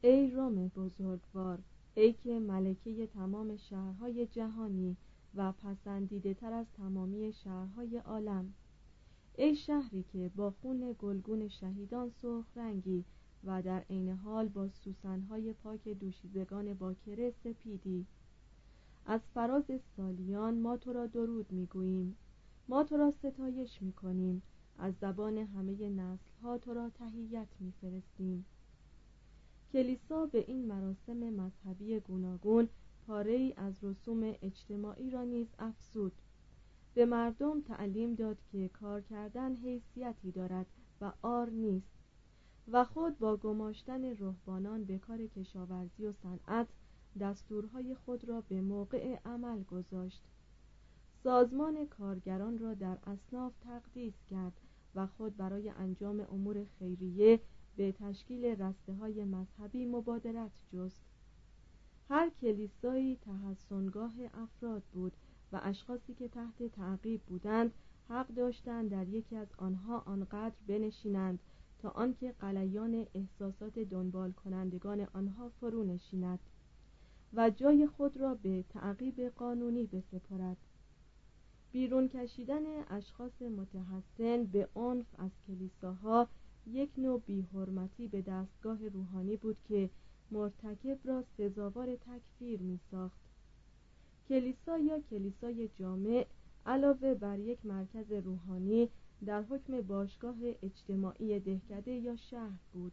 ای 0.00 0.30
روم 0.30 0.68
بزرگوار 0.68 1.58
ای 1.94 2.12
که 2.12 2.38
ملکه 2.38 3.06
تمام 3.06 3.56
شهرهای 3.56 4.26
جهانی 4.26 4.96
و 5.34 5.52
پسندیده 5.52 6.34
تر 6.34 6.52
از 6.52 6.66
تمامی 6.76 7.32
شهرهای 7.32 7.98
عالم 7.98 8.52
ای 9.38 9.56
شهری 9.56 10.04
که 10.12 10.30
با 10.36 10.50
خون 10.50 10.96
گلگون 10.98 11.48
شهیدان 11.48 12.10
سرخ 12.10 12.44
رنگی 12.56 13.04
و 13.44 13.62
در 13.62 13.80
عین 13.90 14.08
حال 14.08 14.48
با 14.48 14.68
سوسنهای 14.68 15.52
پاک 15.52 15.88
دوشیزگان 15.88 16.74
باکره 16.74 17.30
سپیدی. 17.30 18.06
از 19.06 19.20
فراز 19.34 19.64
سالیان 19.96 20.58
ما 20.58 20.76
تو 20.76 20.92
را 20.92 21.06
درود 21.06 21.52
می‌گوییم. 21.52 22.16
ما 22.68 22.84
تو 22.84 22.96
را 22.96 23.10
ستایش 23.10 23.82
می‌کنیم. 23.82 24.42
از 24.78 24.94
زبان 25.00 25.38
همه 25.38 25.88
نسل 25.88 26.30
ها 26.42 26.58
تو 26.58 26.74
را 26.74 26.90
تهیت 26.90 27.48
میفرستیم. 27.60 28.44
کلیسا 29.72 30.26
به 30.26 30.44
این 30.48 30.66
مراسم 30.66 31.16
مذهبی 31.16 32.00
گوناگون 32.00 32.68
پاره 33.06 33.32
ای 33.32 33.54
از 33.56 33.84
رسوم 33.84 34.34
اجتماعی 34.42 35.10
را 35.10 35.24
نیز 35.24 35.46
افزود. 35.58 36.12
به 36.96 37.06
مردم 37.06 37.60
تعلیم 37.60 38.14
داد 38.14 38.38
که 38.52 38.68
کار 38.68 39.00
کردن 39.00 39.56
حیثیتی 39.56 40.32
دارد 40.32 40.66
و 41.00 41.12
آر 41.22 41.50
نیست 41.50 41.90
و 42.68 42.84
خود 42.84 43.18
با 43.18 43.36
گماشتن 43.36 44.04
رهبانان 44.04 44.84
به 44.84 44.98
کار 44.98 45.26
کشاورزی 45.26 46.06
و 46.06 46.12
صنعت 46.12 46.68
دستورهای 47.20 47.94
خود 47.94 48.24
را 48.24 48.40
به 48.40 48.60
موقع 48.60 49.18
عمل 49.24 49.62
گذاشت. 49.62 50.22
سازمان 51.22 51.86
کارگران 51.86 52.58
را 52.58 52.74
در 52.74 52.98
اصناف 53.06 53.52
تقدیس 53.60 54.14
کرد 54.30 54.60
و 54.94 55.06
خود 55.06 55.36
برای 55.36 55.68
انجام 55.68 56.20
امور 56.20 56.64
خیریه 56.78 57.40
به 57.76 57.92
تشکیل 57.92 58.44
رسته 58.44 58.92
های 58.92 59.24
مذهبی 59.24 59.86
مبادرت 59.86 60.52
جست. 60.72 61.02
هر 62.08 62.30
کلیسایی 62.30 63.16
تحسنگاه 63.16 64.14
افراد 64.34 64.82
بود 64.92 65.12
و 65.52 65.60
اشخاصی 65.62 66.14
که 66.14 66.28
تحت 66.28 66.62
تعقیب 66.62 67.22
بودند 67.22 67.72
حق 68.08 68.28
داشتند 68.28 68.90
در 68.90 69.08
یکی 69.08 69.36
از 69.36 69.48
آنها 69.58 69.98
آنقدر 69.98 70.54
بنشینند 70.66 71.38
تا 71.78 71.88
آنکه 71.88 72.32
قلیان 72.32 73.06
احساسات 73.14 73.78
دنبال 73.78 74.32
کنندگان 74.32 75.06
آنها 75.12 75.48
فرو 75.48 75.84
نشیند 75.84 76.38
و 77.34 77.50
جای 77.50 77.86
خود 77.86 78.16
را 78.16 78.34
به 78.34 78.64
تعقیب 78.68 79.20
قانونی 79.20 79.86
بسپرد 79.86 80.56
بیرون 81.72 82.08
کشیدن 82.08 82.62
اشخاص 82.90 83.42
متحسن 83.42 84.44
به 84.44 84.68
عنف 84.74 85.06
از 85.18 85.30
کلیساها 85.46 86.28
یک 86.66 86.90
نوع 86.98 87.20
بیحرمتی 87.26 88.08
به 88.08 88.22
دستگاه 88.22 88.88
روحانی 88.88 89.36
بود 89.36 89.56
که 89.68 89.90
مرتکب 90.30 90.98
را 91.04 91.24
سزاوار 91.36 91.96
تکفیر 91.96 92.62
می 92.62 92.80
ساخت 92.90 93.25
کلیسا 94.28 94.78
یا 94.78 95.00
کلیسای 95.10 95.68
جامع 95.68 96.26
علاوه 96.66 97.14
بر 97.14 97.38
یک 97.38 97.66
مرکز 97.66 98.12
روحانی 98.12 98.88
در 99.26 99.42
حکم 99.42 99.80
باشگاه 99.80 100.36
اجتماعی 100.62 101.40
دهکده 101.40 101.90
یا 101.90 102.16
شهر 102.16 102.58
بود. 102.72 102.92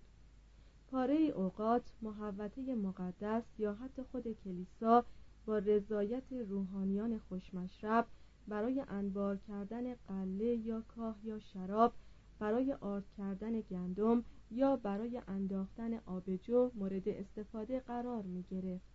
پاره 0.91 1.15
اوقات 1.15 1.81
محوطه 2.01 2.75
مقدس 2.75 3.43
یا 3.57 3.73
حتی 3.73 4.03
خود 4.11 4.23
کلیسا 4.43 5.05
با 5.45 5.57
رضایت 5.57 6.33
روحانیان 6.33 7.19
خوشمشرب 7.19 8.07
برای 8.47 8.83
انبار 8.89 9.37
کردن 9.37 9.93
قله 9.93 10.45
یا 10.45 10.81
کاه 10.81 11.15
یا 11.23 11.39
شراب 11.39 11.93
برای 12.39 12.73
آرد 12.73 13.03
کردن 13.17 13.61
گندم 13.61 14.23
یا 14.51 14.75
برای 14.75 15.21
انداختن 15.27 15.93
آبجو 15.93 16.71
مورد 16.75 17.09
استفاده 17.09 17.79
قرار 17.79 18.23
می 18.23 18.43
گرفت 18.51 18.92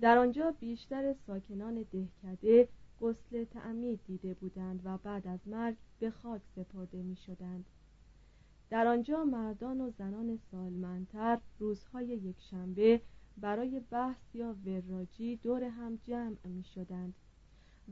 در 0.00 0.18
آنجا 0.18 0.50
بیشتر 0.60 1.14
ساکنان 1.26 1.86
دهکده 1.92 2.68
غسل 3.00 3.44
تعمید 3.44 4.00
دیده 4.06 4.34
بودند 4.34 4.80
و 4.84 4.98
بعد 4.98 5.26
از 5.26 5.48
مرگ 5.48 5.76
به 5.98 6.10
خاک 6.10 6.42
سپرده 6.56 7.02
می 7.02 7.16
شدند 7.16 7.64
در 8.70 8.86
آنجا 8.86 9.24
مردان 9.24 9.80
و 9.80 9.90
زنان 9.90 10.38
سالمندتر 10.50 11.38
روزهای 11.58 12.06
یکشنبه 12.06 13.00
برای 13.36 13.80
بحث 13.90 14.34
یا 14.34 14.56
وراجی 14.66 15.36
دور 15.36 15.64
هم 15.64 15.98
جمع 16.06 16.36
می 16.44 16.64
شدند 16.64 17.14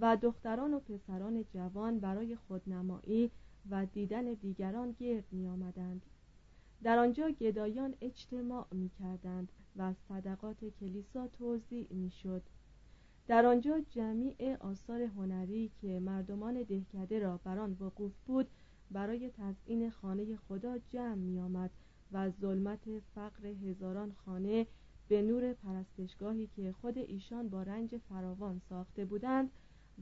و 0.01 0.17
دختران 0.17 0.75
و 0.75 0.81
پسران 0.81 1.45
جوان 1.45 2.01
برای 2.01 2.37
خودنمایی 2.37 3.31
و 3.71 3.87
دیدن 3.87 4.25
دیگران 4.25 4.93
گرد 4.93 5.25
می 5.33 5.49
آمدند. 5.49 6.03
در 6.83 6.99
آنجا 6.99 7.31
گدایان 7.31 7.95
اجتماع 8.01 8.67
می 8.73 8.89
کردند 8.89 9.53
و 9.79 9.95
صدقات 10.09 10.65
کلیسا 10.65 11.29
توضیع 11.29 11.87
می 11.91 12.11
شد. 12.11 12.43
در 13.27 13.47
آنجا 13.47 13.81
جمیع 13.81 14.57
آثار 14.57 15.03
هنری 15.03 15.71
که 15.81 16.01
مردمان 16.01 16.63
دهکده 16.63 17.19
را 17.19 17.41
بر 17.45 17.59
آن 17.59 17.77
وقوف 17.81 18.13
بود 18.27 18.47
برای 18.91 19.31
تزئین 19.31 19.91
خانه 19.91 20.37
خدا 20.37 20.79
جمع 20.79 21.15
می 21.15 21.41
آمد 21.41 21.71
و 22.13 22.31
ظلمت 22.31 22.99
فقر 23.15 23.47
هزاران 23.47 24.13
خانه 24.13 24.67
به 25.09 25.23
نور 25.23 25.53
پرستشگاهی 25.53 26.47
که 26.47 26.73
خود 26.73 26.99
ایشان 26.99 27.49
با 27.49 27.63
رنج 27.63 27.97
فراوان 27.97 28.61
ساخته 28.69 29.05
بودند 29.05 29.51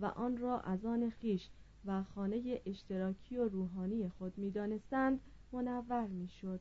و 0.00 0.06
آن 0.06 0.36
را 0.36 0.60
از 0.60 0.84
آن 0.84 1.10
خیش 1.10 1.48
و 1.84 2.02
خانه 2.02 2.60
اشتراکی 2.66 3.36
و 3.36 3.48
روحانی 3.48 4.08
خود 4.08 4.38
می 4.38 4.50
دانستند 4.50 5.20
منور 5.52 6.06
می 6.06 6.28
شد. 6.28 6.60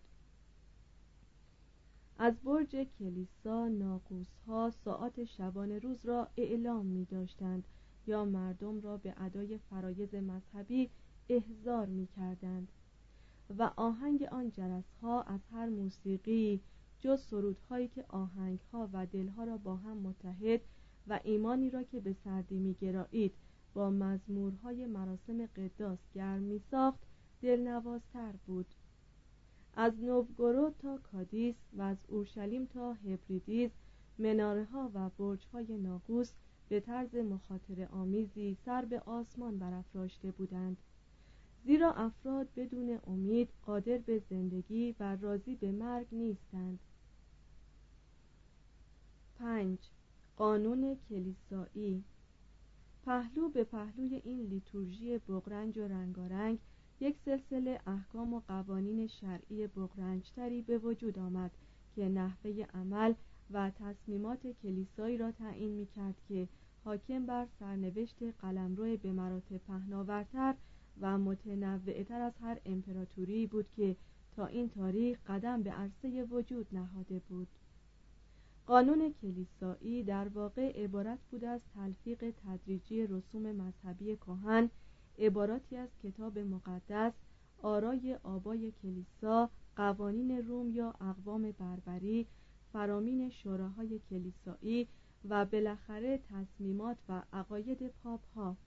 از 2.18 2.34
برج 2.44 2.76
کلیسا 3.00 3.68
ناقوس 3.68 4.28
ها 4.48 4.72
ساعت 4.86 5.24
شبانه 5.24 5.80
روز 5.80 6.06
را 6.06 6.28
اعلام 6.38 6.86
می 6.86 7.06
داشتند 7.06 7.64
یا 8.08 8.26
مردم 8.26 8.82
را 8.82 8.98
به 8.98 9.14
ادای 9.18 9.58
فرایز 9.58 10.16
مذهبی 10.16 10.90
احضار 11.30 11.86
می 11.86 12.08
کردند 12.08 12.68
و 13.58 13.72
آهنگ 13.76 14.24
آن 14.24 14.52
جرس 14.52 14.94
ها 15.02 15.22
از 15.22 15.40
هر 15.52 15.70
موسیقی 15.70 16.62
جز 17.00 17.22
سرودهایی 17.22 17.88
که 17.88 18.06
آهنگ 18.10 18.60
ها 18.74 18.90
و 18.94 19.06
دلها 19.06 19.44
را 19.44 19.58
با 19.58 19.76
هم 19.76 19.98
متحد 19.98 20.62
و 21.08 21.20
ایمانی 21.24 21.70
را 21.70 21.84
که 21.84 22.00
به 22.00 22.14
سردی 22.14 22.60
می 22.60 22.74
گرایید 22.74 23.34
با 23.74 23.90
مزمورهای 23.90 24.86
مراسم 24.86 25.46
قداس 25.46 26.00
گرم 26.14 26.42
می 26.42 26.60
ساخت 26.60 27.00
دلنوازتر 27.42 28.34
بود. 28.46 28.66
از 29.76 30.04
نوگورود 30.04 30.76
تا 30.80 30.98
کادیس 30.98 31.56
و 31.74 31.82
از 31.82 31.98
اورشلیم 32.08 32.66
تا 32.66 32.94
هبریدیز 32.94 33.72
مناره 34.18 34.66
ها 34.66 34.92
و 34.94 35.10
برج 35.10 35.46
های 35.54 35.78
ناقوس 35.78 36.32
به 36.70 36.80
طرز 36.80 37.16
مخاطر 37.16 37.88
آمیزی 37.92 38.58
سر 38.66 38.86
به 38.86 39.00
آسمان 39.00 39.60
برافراشته 39.60 40.32
بودند. 40.32 40.78
زیرا 41.66 41.94
افراد 41.94 42.48
بدون 42.56 43.00
امید 43.08 43.50
قادر 43.66 43.98
به 43.98 44.22
زندگی 44.30 44.96
و 45.00 45.16
راضی 45.16 45.56
به 45.56 45.72
مرگ 45.72 46.08
نیستند. 46.12 46.80
پنج. 49.40 49.80
قانون 50.38 50.98
کلیسایی. 51.10 52.04
پهلو 53.06 53.50
به 53.50 53.64
پهلوی 53.64 54.16
این 54.16 54.42
لیتورژی 54.42 55.18
بغرنج 55.18 55.78
و 55.78 55.88
رنگارنگ 55.88 56.60
یک 57.04 57.16
سلسله 57.26 57.80
احکام 57.88 58.34
و 58.34 58.42
قوانین 58.48 59.08
شرعی 59.08 59.68
بغرنجتری 59.68 60.62
به 60.62 60.78
وجود 60.78 61.20
آمد 61.20 61.52
که 61.96 62.10
نحوه 62.10 62.66
عمل 62.74 63.14
و 63.52 63.72
تصمیمات 63.80 64.48
کلیسایی 64.64 65.18
را 65.18 65.32
تعیین 65.32 65.72
می 65.72 65.86
کرد 65.86 66.16
که 66.28 66.48
حاکم 66.84 67.26
بر 67.26 67.48
سرنوشت 67.60 68.24
قلمرو 68.42 68.98
به 68.98 69.12
مراتب 69.12 69.58
پهناورتر 69.58 70.56
و 71.02 71.18
متنوعتر 71.18 72.22
از 72.22 72.34
هر 72.42 72.60
امپراتوری 72.66 73.48
بود 73.48 73.66
که 73.76 73.96
تا 74.36 74.46
این 74.46 74.70
تاریخ 74.70 75.18
قدم 75.28 75.64
به 75.64 75.72
عرصه 75.72 76.24
وجود 76.24 76.68
نهاده 76.72 77.22
بود. 77.30 77.48
قانون 78.68 79.14
کلیسایی 79.22 80.04
در 80.04 80.28
واقع 80.28 80.84
عبارت 80.84 81.20
بود 81.32 81.44
از 81.44 81.62
تلفیق 81.76 82.34
تدریجی 82.46 83.08
رسوم 83.08 83.52
مذهبی 83.52 84.16
کهن 84.16 84.70
عباراتی 85.20 85.78
از 85.78 85.90
کتاب 86.04 86.40
مقدس 86.40 87.14
آرای 87.62 88.18
آبای 88.24 88.72
کلیسا 88.72 89.50
قوانین 89.76 90.48
روم 90.48 90.72
یا 90.72 90.90
اقوام 91.02 91.52
بربری 91.52 92.28
فرامین 92.74 93.30
شوراهای 93.30 94.00
کلیسایی 94.10 94.88
و 95.30 95.46
بالاخره 95.46 96.20
تصمیمات 96.30 96.98
و 97.10 97.22
عقاید 97.34 97.88
پاپ 98.04 98.22
ها 98.36 98.58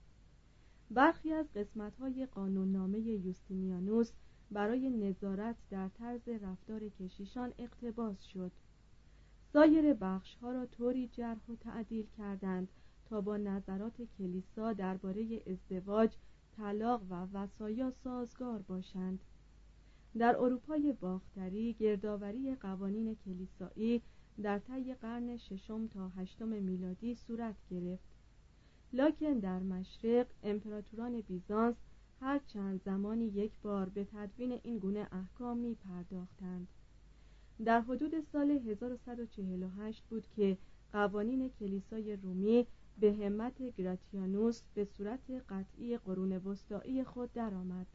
برخی 0.91 1.33
از 1.33 1.45
قسمت 1.55 1.95
های 1.95 2.25
قانوننامه 2.25 2.99
یوستینیانوس 2.99 4.11
برای 4.51 4.89
نظارت 4.89 5.55
در 5.69 5.89
طرز 5.89 6.29
رفتار 6.41 6.89
کشیشان 6.89 7.53
اقتباس 7.59 8.23
شد. 8.23 8.51
سایر 9.53 9.93
بخش 9.93 10.35
ها 10.35 10.51
را 10.51 10.65
طوری 10.65 11.07
جرح 11.07 11.39
و 11.49 11.55
تعدیل 11.55 12.05
کردند 12.17 12.67
تا 13.09 13.21
با 13.21 13.37
نظرات 13.37 14.01
کلیسا 14.17 14.73
درباره 14.73 15.41
ازدواج 15.47 16.15
طلاق 16.57 17.01
و 17.09 17.27
وسایا 17.33 17.91
سازگار 18.03 18.61
باشند. 18.61 19.19
در 20.17 20.37
اروپای 20.37 20.93
باختری 20.93 21.73
گردآوری 21.73 22.55
قوانین 22.55 23.15
کلیسایی 23.25 24.01
در 24.41 24.59
طی 24.59 24.93
قرن 24.93 25.37
ششم 25.37 25.87
تا 25.87 26.09
هشتم 26.09 26.47
میلادی 26.47 27.15
صورت 27.15 27.55
گرفت. 27.69 28.03
لکن 28.93 29.33
در 29.33 29.59
مشرق 29.59 30.27
امپراتوران 30.43 31.21
بیزانس 31.21 31.75
هر 32.21 32.39
چند 32.39 32.81
زمانی 32.85 33.25
یک 33.25 33.51
بار 33.61 33.89
به 33.89 34.03
تدوین 34.03 34.59
این 34.63 34.77
گونه 34.77 35.07
احکام 35.11 35.57
می 35.57 35.75
پرداختند. 35.75 36.67
در 37.65 37.81
حدود 37.81 38.19
سال 38.31 38.51
1148 38.51 40.03
بود 40.09 40.27
که 40.35 40.57
قوانین 40.93 41.49
کلیسای 41.59 42.15
رومی 42.15 42.67
به 42.99 43.13
همت 43.13 43.61
گراتیانوس 43.77 44.61
به 44.75 44.85
صورت 44.85 45.29
قطعی 45.49 45.97
قرون 45.97 46.31
وسطایی 46.31 47.03
خود 47.03 47.33
درآمد. 47.33 47.87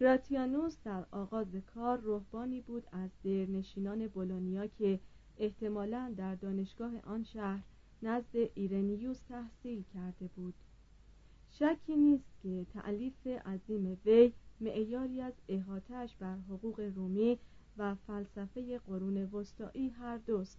گراتیانوس 0.00 0.76
در 0.84 1.04
آغاز 1.10 1.56
کار 1.74 2.00
رهبانی 2.04 2.60
بود 2.60 2.86
از 2.92 3.10
درنشینان 3.24 4.06
بولونیا 4.06 4.66
که 4.66 5.00
احتمالا 5.38 6.14
در 6.16 6.34
دانشگاه 6.34 6.92
آن 7.04 7.22
شهر 7.22 7.62
نزد 8.02 8.36
ایرنیوس 8.54 9.20
تحصیل 9.28 9.82
کرده 9.94 10.28
بود 10.36 10.54
شکی 11.50 11.96
نیست 11.96 12.30
که 12.42 12.66
تعلیف 12.74 13.26
عظیم 13.26 13.98
وی 14.06 14.32
معیاری 14.60 15.20
از 15.20 15.32
احاتش 15.48 16.16
بر 16.16 16.36
حقوق 16.36 16.80
رومی 16.96 17.38
و 17.76 17.94
فلسفه 17.94 18.78
قرون 18.78 19.16
وسطایی 19.16 19.88
هر 19.88 20.18
دوست 20.18 20.58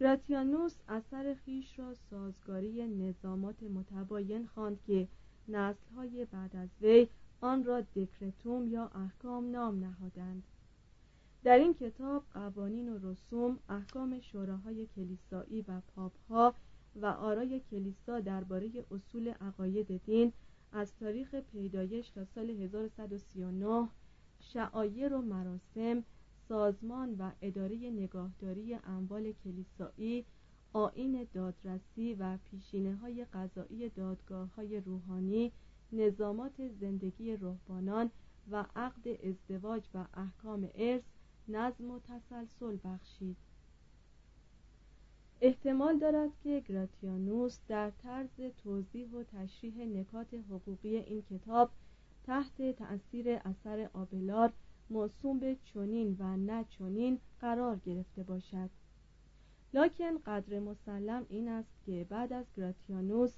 گراتیانوس 0.00 0.76
اثر 0.88 1.34
خیش 1.34 1.78
را 1.78 1.94
سازگاری 1.94 2.86
نظامات 2.86 3.62
متباین 3.62 4.46
خواند 4.46 4.82
که 4.86 5.08
نسلهای 5.48 6.24
بعد 6.24 6.56
از 6.56 6.68
وی 6.80 7.08
آن 7.40 7.64
را 7.64 7.80
دکرتوم 7.80 8.68
یا 8.68 8.90
احکام 8.94 9.50
نام 9.50 9.84
نهادند. 9.84 10.42
در 11.44 11.58
این 11.58 11.74
کتاب 11.74 12.24
قوانین 12.34 12.88
و 12.92 13.10
رسوم 13.10 13.58
احکام 13.68 14.20
شوراهای 14.20 14.86
کلیسایی 14.86 15.62
و 15.68 15.80
پاپها 15.94 16.54
و 16.96 17.06
آرای 17.06 17.60
کلیسا 17.70 18.20
درباره 18.20 18.70
اصول 18.90 19.28
عقاید 19.28 20.04
دین 20.04 20.32
از 20.72 20.96
تاریخ 20.96 21.34
پیدایش 21.34 22.10
تا 22.10 22.24
سال 22.24 22.50
1139 22.50 23.88
شعایر 24.40 25.14
و 25.14 25.22
مراسم 25.22 26.04
سازمان 26.50 27.14
و 27.14 27.30
اداره 27.42 27.76
نگاهداری 27.76 28.74
اموال 28.74 29.32
کلیسایی 29.32 30.24
آین 30.72 31.26
دادرسی 31.34 32.14
و 32.14 32.38
پیشینه 32.44 32.96
های 32.96 33.24
قضایی 33.24 33.88
دادگاه 33.88 34.54
های 34.54 34.80
روحانی 34.80 35.52
نظامات 35.92 36.68
زندگی 36.80 37.36
روحانان 37.36 38.10
و 38.50 38.66
عقد 38.76 39.08
ازدواج 39.08 39.82
و 39.94 40.04
احکام 40.14 40.68
ارث 40.74 41.02
نظم 41.48 41.90
و 41.90 41.98
تسلسل 41.98 42.78
بخشید. 42.84 43.36
احتمال 45.40 45.98
دارد 45.98 46.30
که 46.42 46.60
گراتیانوس 46.60 47.58
در 47.68 47.90
طرز 47.90 48.40
توضیح 48.62 49.10
و 49.10 49.22
تشریح 49.22 49.84
نکات 49.84 50.34
حقوقی 50.34 50.96
این 50.96 51.22
کتاب 51.22 51.70
تحت 52.24 52.76
تأثیر 52.76 53.30
اثر 53.30 53.90
آبلار 53.92 54.52
موسوم 54.90 55.38
به 55.38 55.56
چونین 55.64 56.16
و 56.18 56.36
نه 56.36 56.64
چونین 56.64 57.18
قرار 57.40 57.76
گرفته 57.76 58.22
باشد. 58.22 58.70
لکن 59.74 60.18
قدر 60.26 60.58
مسلم 60.58 61.26
این 61.28 61.48
است 61.48 61.70
که 61.86 62.06
بعد 62.08 62.32
از 62.32 62.46
گراتیانوس 62.56 63.32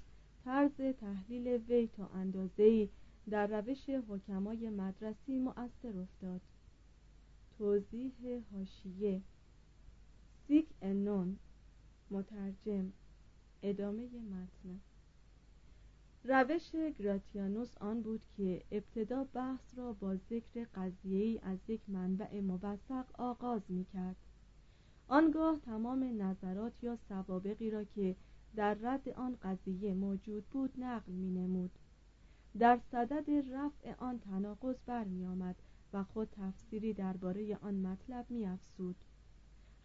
طرز 0.45 0.81
تحلیل 0.99 1.47
وی 1.47 1.87
تا 1.87 2.07
اندازه‌ای 2.07 2.89
در 3.29 3.47
روش 3.47 3.89
حکمای 3.89 4.69
مدرسی 4.69 5.39
مؤثر 5.39 5.97
افتاد. 5.97 6.41
توضیح 7.57 8.43
هاشیه 8.53 9.21
سیک 10.47 10.67
انون 10.81 11.37
مترجم 12.11 12.93
ادامه 13.63 14.07
متن. 14.07 14.79
روش 16.25 16.71
گراتیانوس 16.99 17.77
آن 17.77 18.01
بود 18.01 18.21
که 18.37 18.63
ابتدا 18.71 19.23
بحث 19.23 19.77
را 19.77 19.93
با 19.93 20.15
ذکر 20.15 20.65
قضیه‌ای 20.75 21.39
از 21.39 21.57
یک 21.67 21.81
منبع 21.87 22.41
موثق 22.41 23.05
آغاز 23.13 23.61
می 23.69 23.85
کرد 23.85 24.15
آنگاه 25.07 25.59
تمام 25.59 26.21
نظرات 26.21 26.83
یا 26.83 26.97
سوابقی 27.09 27.69
را 27.69 27.83
که 27.83 28.15
در 28.55 28.73
رد 28.73 29.09
آن 29.09 29.37
قضیه 29.41 29.93
موجود 29.93 30.45
بود 30.45 30.73
نقل 30.77 31.11
می 31.11 31.31
نمود 31.31 31.71
در 32.59 32.79
صدد 32.91 33.53
رفع 33.53 33.95
آن 33.97 34.19
تناقض 34.19 34.75
برمی 34.85 35.25
آمد 35.25 35.55
و 35.93 36.03
خود 36.03 36.29
تفسیری 36.31 36.93
درباره 36.93 37.57
آن 37.61 37.73
مطلب 37.73 38.25
می 38.29 38.45
افسود. 38.45 38.95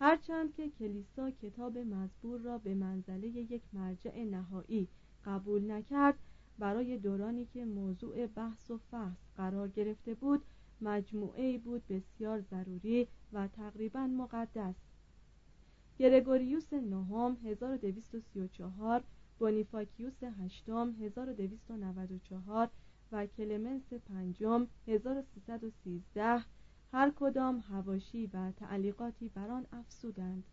هرچند 0.00 0.54
که 0.54 0.70
کلیسا 0.70 1.30
کتاب 1.30 1.78
مزبور 1.78 2.40
را 2.40 2.58
به 2.58 2.74
منزله 2.74 3.28
یک 3.28 3.62
مرجع 3.72 4.24
نهایی 4.24 4.88
قبول 5.24 5.70
نکرد 5.70 6.18
برای 6.58 6.98
دورانی 6.98 7.46
که 7.46 7.64
موضوع 7.64 8.26
بحث 8.26 8.70
و 8.70 8.78
فحص 8.90 9.30
قرار 9.36 9.68
گرفته 9.68 10.14
بود 10.14 10.44
مجموعه 10.80 11.58
بود 11.58 11.86
بسیار 11.88 12.40
ضروری 12.40 13.08
و 13.32 13.48
تقریبا 13.48 14.06
مقدس. 14.06 14.74
گرگوریوس 15.98 16.72
نهم 16.72 17.36
1234 17.44 19.04
بونیفاکیوس 19.38 20.22
هشتم 20.22 20.94
1294 21.00 22.70
و 23.12 23.26
کلمنس 23.26 23.92
پنجم 23.92 24.66
1313 24.86 26.44
هر 26.92 27.12
کدام 27.16 27.58
هواشی 27.58 28.26
و 28.26 28.52
تعلیقاتی 28.52 29.28
بر 29.28 29.50
آن 29.50 29.66
افسودند 29.72 30.44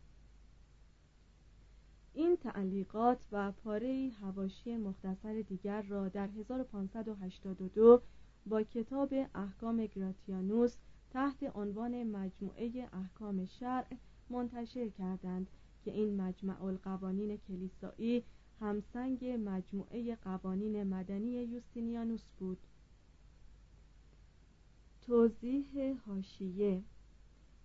این 2.16 2.36
تعلیقات 2.36 3.20
و 3.32 3.52
پاره 3.52 4.12
هواشی 4.22 4.78
مختصر 4.78 5.42
دیگر 5.42 5.82
را 5.82 6.10
در 6.10 6.28
1582 6.28 8.02
با 8.46 8.64
کتاب 8.64 9.14
احکام 9.36 9.86
گراتیانوس 9.86 10.76
تحت 11.10 11.56
عنوان 11.56 12.04
مجموعه 12.04 12.90
احکام 12.94 13.46
شرع 13.46 13.88
منتشر 14.30 14.90
کردند 14.90 15.48
که 15.86 15.92
این 15.92 16.22
مجمع 16.22 16.64
القوانین 16.64 17.38
کلیسایی 17.38 18.24
همسنگ 18.62 19.26
مجموعه 19.26 20.16
قوانین 20.16 20.84
مدنی 20.84 21.44
یوستینیانوس 21.44 22.24
بود. 22.40 22.58
توضیح 25.02 25.96
هاشیه 26.08 26.84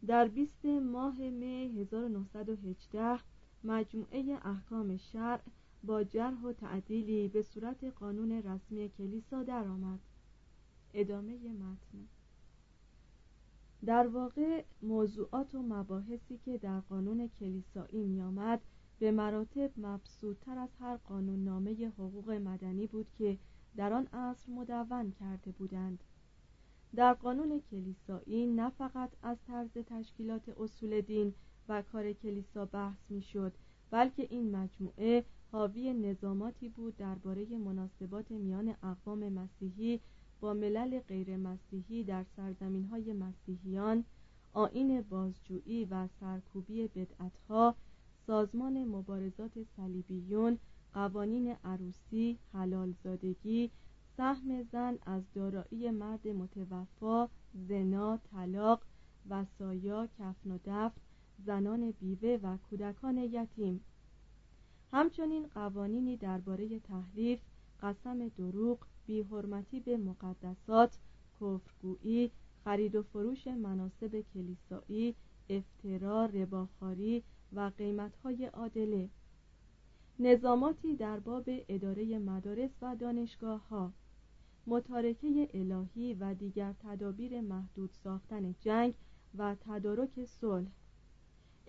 در 0.06 0.28
20 0.28 0.64
ماه 0.64 1.18
می 1.18 1.80
1918 1.80 3.29
مجموعه 3.64 4.38
احکام 4.44 4.96
شرع 4.96 5.40
با 5.84 6.04
جرح 6.04 6.42
و 6.42 6.52
تعدیلی 6.52 7.28
به 7.28 7.42
صورت 7.42 7.84
قانون 7.84 8.32
رسمی 8.32 8.88
کلیسا 8.88 9.42
درآمد. 9.42 9.98
ادامه 10.94 11.36
متن. 11.52 12.08
در 13.86 14.06
واقع 14.06 14.64
موضوعات 14.82 15.54
و 15.54 15.62
مباحثی 15.62 16.38
که 16.38 16.58
در 16.58 16.80
قانون 16.80 17.30
کلیسایی 17.40 18.02
میآمد 18.02 18.60
به 18.98 19.10
مراتب 19.10 19.70
مبسوطتر 19.76 20.58
از 20.58 20.68
هر 20.80 20.96
قانون 20.96 21.44
نامه 21.44 21.88
حقوق 21.88 22.30
مدنی 22.30 22.86
بود 22.86 23.06
که 23.18 23.38
در 23.76 23.92
آن 23.92 24.06
عصر 24.06 24.52
مدون 24.52 25.12
کرده 25.20 25.52
بودند. 25.52 26.04
در 26.96 27.14
قانون 27.14 27.60
کلیسایی 27.70 28.46
نه 28.46 28.70
فقط 28.70 29.10
از 29.22 29.38
طرز 29.46 29.72
تشکیلات 29.72 30.48
اصول 30.48 31.00
دین 31.00 31.34
و 31.70 31.82
کار 31.82 32.12
کلیسا 32.12 32.64
بحث 32.64 32.98
می‌شد 33.08 33.52
بلکه 33.90 34.26
این 34.30 34.56
مجموعه 34.56 35.24
حاوی 35.52 35.92
نظاماتی 35.92 36.68
بود 36.68 36.96
درباره 36.96 37.58
مناسبات 37.58 38.30
میان 38.30 38.74
اقوام 38.82 39.28
مسیحی 39.28 40.00
با 40.40 40.54
ملل 40.54 40.98
غیر 40.98 41.36
مسیحی 41.36 42.04
در 42.04 42.24
سرزمین 42.36 42.84
های 42.84 43.12
مسیحیان 43.12 44.04
آین 44.52 45.02
بازجویی 45.02 45.84
و 45.84 46.08
سرکوبی 46.20 46.88
بدعتها 46.88 47.74
سازمان 48.26 48.84
مبارزات 48.84 49.52
صلیبیون 49.76 50.58
قوانین 50.94 51.56
عروسی 51.64 52.38
حلالزادگی 52.52 53.70
سهم 54.16 54.62
زن 54.62 54.98
از 55.06 55.22
دارایی 55.34 55.90
مرد 55.90 56.28
متوفا 56.28 57.28
زنا 57.68 58.16
طلاق 58.16 58.82
وسایا 59.28 60.06
کفن 60.18 60.50
و 60.50 60.58
دفن 60.64 61.09
زنان 61.46 61.90
بیوه 61.90 62.38
و 62.42 62.56
کودکان 62.56 63.18
یتیم. 63.18 63.80
همچنین 64.92 65.46
قوانینی 65.46 66.16
درباره 66.16 66.80
تحریف 66.80 67.40
قسم 67.82 68.28
دروغ 68.28 68.78
بیحرمتی 69.06 69.80
به 69.80 69.96
مقدسات 69.96 70.98
کفرگویی 71.40 72.30
خرید 72.64 72.94
و 72.94 73.02
فروش 73.02 73.46
مناسب 73.46 74.24
کلیسایی 74.34 75.14
افترا 75.50 76.26
رباخاری 76.26 77.22
و 77.52 77.70
قیمتهای 77.78 78.46
عادله. 78.46 79.08
نظاماتی 80.18 80.96
در 80.96 81.20
باب 81.20 81.44
اداره 81.46 82.18
مدارس 82.18 82.70
و 82.82 82.96
دانشگاه 82.96 83.68
ها 83.68 83.92
متارکه 84.66 85.48
الهی 85.54 86.14
و 86.14 86.34
دیگر 86.34 86.74
تدابیر 86.82 87.40
محدود 87.40 87.90
ساختن 88.04 88.54
جنگ 88.60 88.94
و 89.38 89.56
تدارک 89.60 90.24
صلح. 90.24 90.68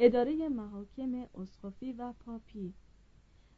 اداره 0.04 0.50
محاکم 0.50 1.28
اسقفی 1.36 1.94
و 1.94 2.14
پاپی. 2.14 2.74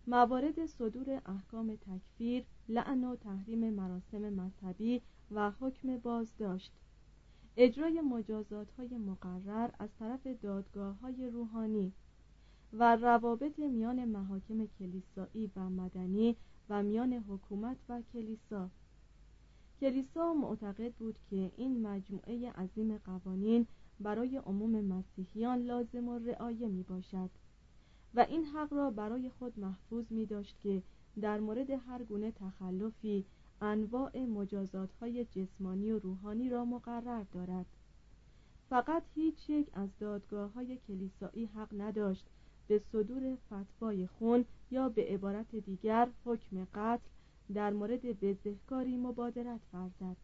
موارد 0.08 0.66
صدور 0.66 1.22
احکام 1.26 1.76
تکفیر 1.76 2.46
لعن 2.70 3.04
و 3.04 3.16
تحریم 3.16 3.70
مراسم 3.70 4.30
مذهبی 4.30 5.02
و 5.32 5.52
حکم 5.60 5.98
بازداشت. 5.98 6.72
اجرای 7.58 8.02
مجازات 8.02 8.72
های 8.72 8.98
مقرر 8.98 9.70
از 9.80 9.90
طرف 10.00 10.28
دادگاه 10.28 11.00
های 11.00 11.30
روحانی 11.30 11.94
و 12.74 12.96
روابط 12.96 13.60
میان 13.60 14.06
محاکم 14.06 14.66
کلیسایی 14.66 15.52
و 15.56 15.70
مدنی 15.70 16.38
و 16.70 16.84
میان 16.84 17.14
حکومت 17.14 17.78
و 17.90 18.02
کلیسا. 18.14 18.70
کلیسا 19.80 20.34
معتقد 20.34 20.94
بود 20.94 21.20
که 21.30 21.52
این 21.58 21.88
مجموعه 21.88 22.52
عظیم 22.52 22.98
قوانین 22.98 23.68
برای 24.04 24.38
عموم 24.38 24.82
مسیحیان 24.82 25.60
لازم 25.60 26.08
و 26.08 26.20
رعایه 26.20 26.68
می 26.68 26.84
باشد 26.84 27.30
و 28.16 28.26
این 28.30 28.46
حق 28.46 28.74
را 28.74 28.92
برای 28.92 29.30
خود 29.30 29.60
محفوظ 29.60 30.06
می 30.10 30.26
داشت 30.26 30.60
که 30.60 30.84
در 31.22 31.40
مورد 31.40 31.70
هر 31.70 32.04
گونه 32.04 32.32
تخلفی 32.32 33.26
انواع 33.62 34.26
مجازات 34.26 34.90
های 35.02 35.26
جسمانی 35.26 35.92
و 35.92 36.00
روحانی 36.00 36.50
را 36.50 36.66
مقرر 36.66 37.24
دارد. 37.24 37.66
فقط 38.70 39.04
هیچ 39.16 39.50
یک 39.50 39.68
از 39.74 39.90
دادگاه 40.00 40.54
های 40.54 40.78
کلیسایی 40.88 41.46
حق 41.46 41.82
نداشت 41.82 42.26
به 42.68 42.82
صدور 42.92 43.36
فتوای 43.36 44.08
خون 44.08 44.46
یا 44.72 44.90
به 44.90 45.06
عبارت 45.06 45.56
دیگر 45.56 46.10
حکم 46.26 46.68
قتل 46.74 47.04
در 47.54 47.74
مورد 47.74 48.02
بزهکاری 48.20 48.98
مبادرت 48.98 49.60
ورزد. 49.74 50.18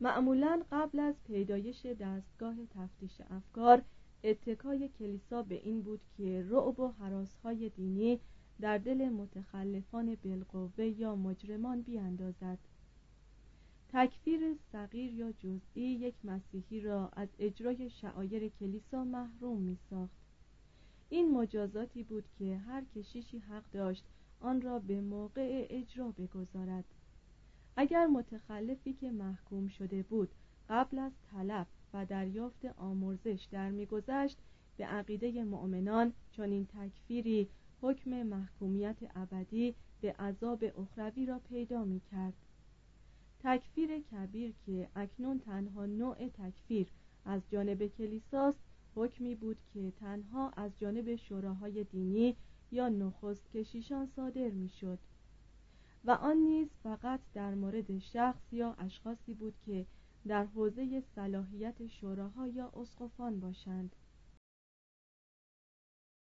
معمولا 0.00 0.62
قبل 0.72 0.98
از 0.98 1.14
پیدایش 1.24 1.86
دستگاه 1.86 2.56
تفتیش 2.74 3.20
افکار 3.30 3.82
اتکای 4.24 4.88
کلیسا 4.88 5.42
به 5.42 5.54
این 5.54 5.82
بود 5.82 6.00
که 6.16 6.46
رعب 6.48 6.80
و 6.80 6.88
حراسهای 6.88 7.68
دینی 7.68 8.20
در 8.60 8.78
دل 8.78 9.08
متخلفان 9.08 10.16
بالقوه 10.24 10.84
یا 10.84 11.16
مجرمان 11.16 11.82
بیاندازد. 11.82 12.58
تکفیر 13.92 14.56
صغیر 14.72 15.14
یا 15.14 15.32
جزئی 15.32 15.82
یک 15.82 16.14
مسیحی 16.24 16.80
را 16.80 17.08
از 17.08 17.28
اجرای 17.38 17.90
شعایر 17.90 18.48
کلیسا 18.48 19.04
محروم 19.04 19.60
می 19.60 19.78
ساخت 19.90 20.16
این 21.08 21.30
مجازاتی 21.30 22.02
بود 22.02 22.24
که 22.38 22.56
هر 22.56 22.84
کشیشی 22.96 23.38
حق 23.38 23.64
داشت 23.72 24.04
آن 24.40 24.62
را 24.62 24.78
به 24.78 25.00
موقع 25.00 25.66
اجرا 25.70 26.10
بگذارد. 26.10 26.84
اگر 27.76 28.06
متخلفی 28.06 28.92
که 28.92 29.10
محکوم 29.10 29.68
شده 29.68 30.02
بود 30.02 30.30
قبل 30.68 30.98
از 30.98 31.12
طلب 31.32 31.66
و 31.94 32.06
دریافت 32.06 32.64
آمرزش 32.64 33.48
در 33.50 33.70
میگذشت 33.70 34.38
به 34.76 34.84
عقیده 34.84 35.44
مؤمنان 35.44 36.12
چون 36.32 36.50
این 36.50 36.66
تکفیری 36.66 37.48
حکم 37.82 38.22
محکومیت 38.22 38.96
ابدی 39.14 39.74
به 40.00 40.12
عذاب 40.12 40.64
اخروی 40.78 41.26
را 41.26 41.38
پیدا 41.38 41.84
می 41.84 42.00
کرد 42.00 42.34
تکفیر 43.42 44.00
کبیر 44.00 44.54
که 44.66 44.88
اکنون 44.96 45.38
تنها 45.38 45.86
نوع 45.86 46.28
تکفیر 46.28 46.86
از 47.24 47.42
جانب 47.50 47.86
کلیساست 47.86 48.58
حکمی 48.94 49.34
بود 49.34 49.56
که 49.74 49.92
تنها 50.00 50.50
از 50.50 50.70
جانب 50.78 51.16
شوراهای 51.16 51.84
دینی 51.84 52.36
یا 52.72 52.88
نخست 52.88 53.50
کشیشان 53.54 54.06
صادر 54.06 54.48
می‌شد. 54.48 54.98
و 56.04 56.10
آن 56.10 56.36
نیز 56.36 56.68
فقط 56.82 57.20
در 57.34 57.54
مورد 57.54 57.98
شخص 57.98 58.52
یا 58.52 58.74
اشخاصی 58.78 59.34
بود 59.34 59.54
که 59.66 59.86
در 60.26 60.44
حوزه 60.44 61.02
صلاحیت 61.14 61.86
شوراها 61.86 62.48
یا 62.48 62.72
اسقفان 62.76 63.40
باشند. 63.40 63.96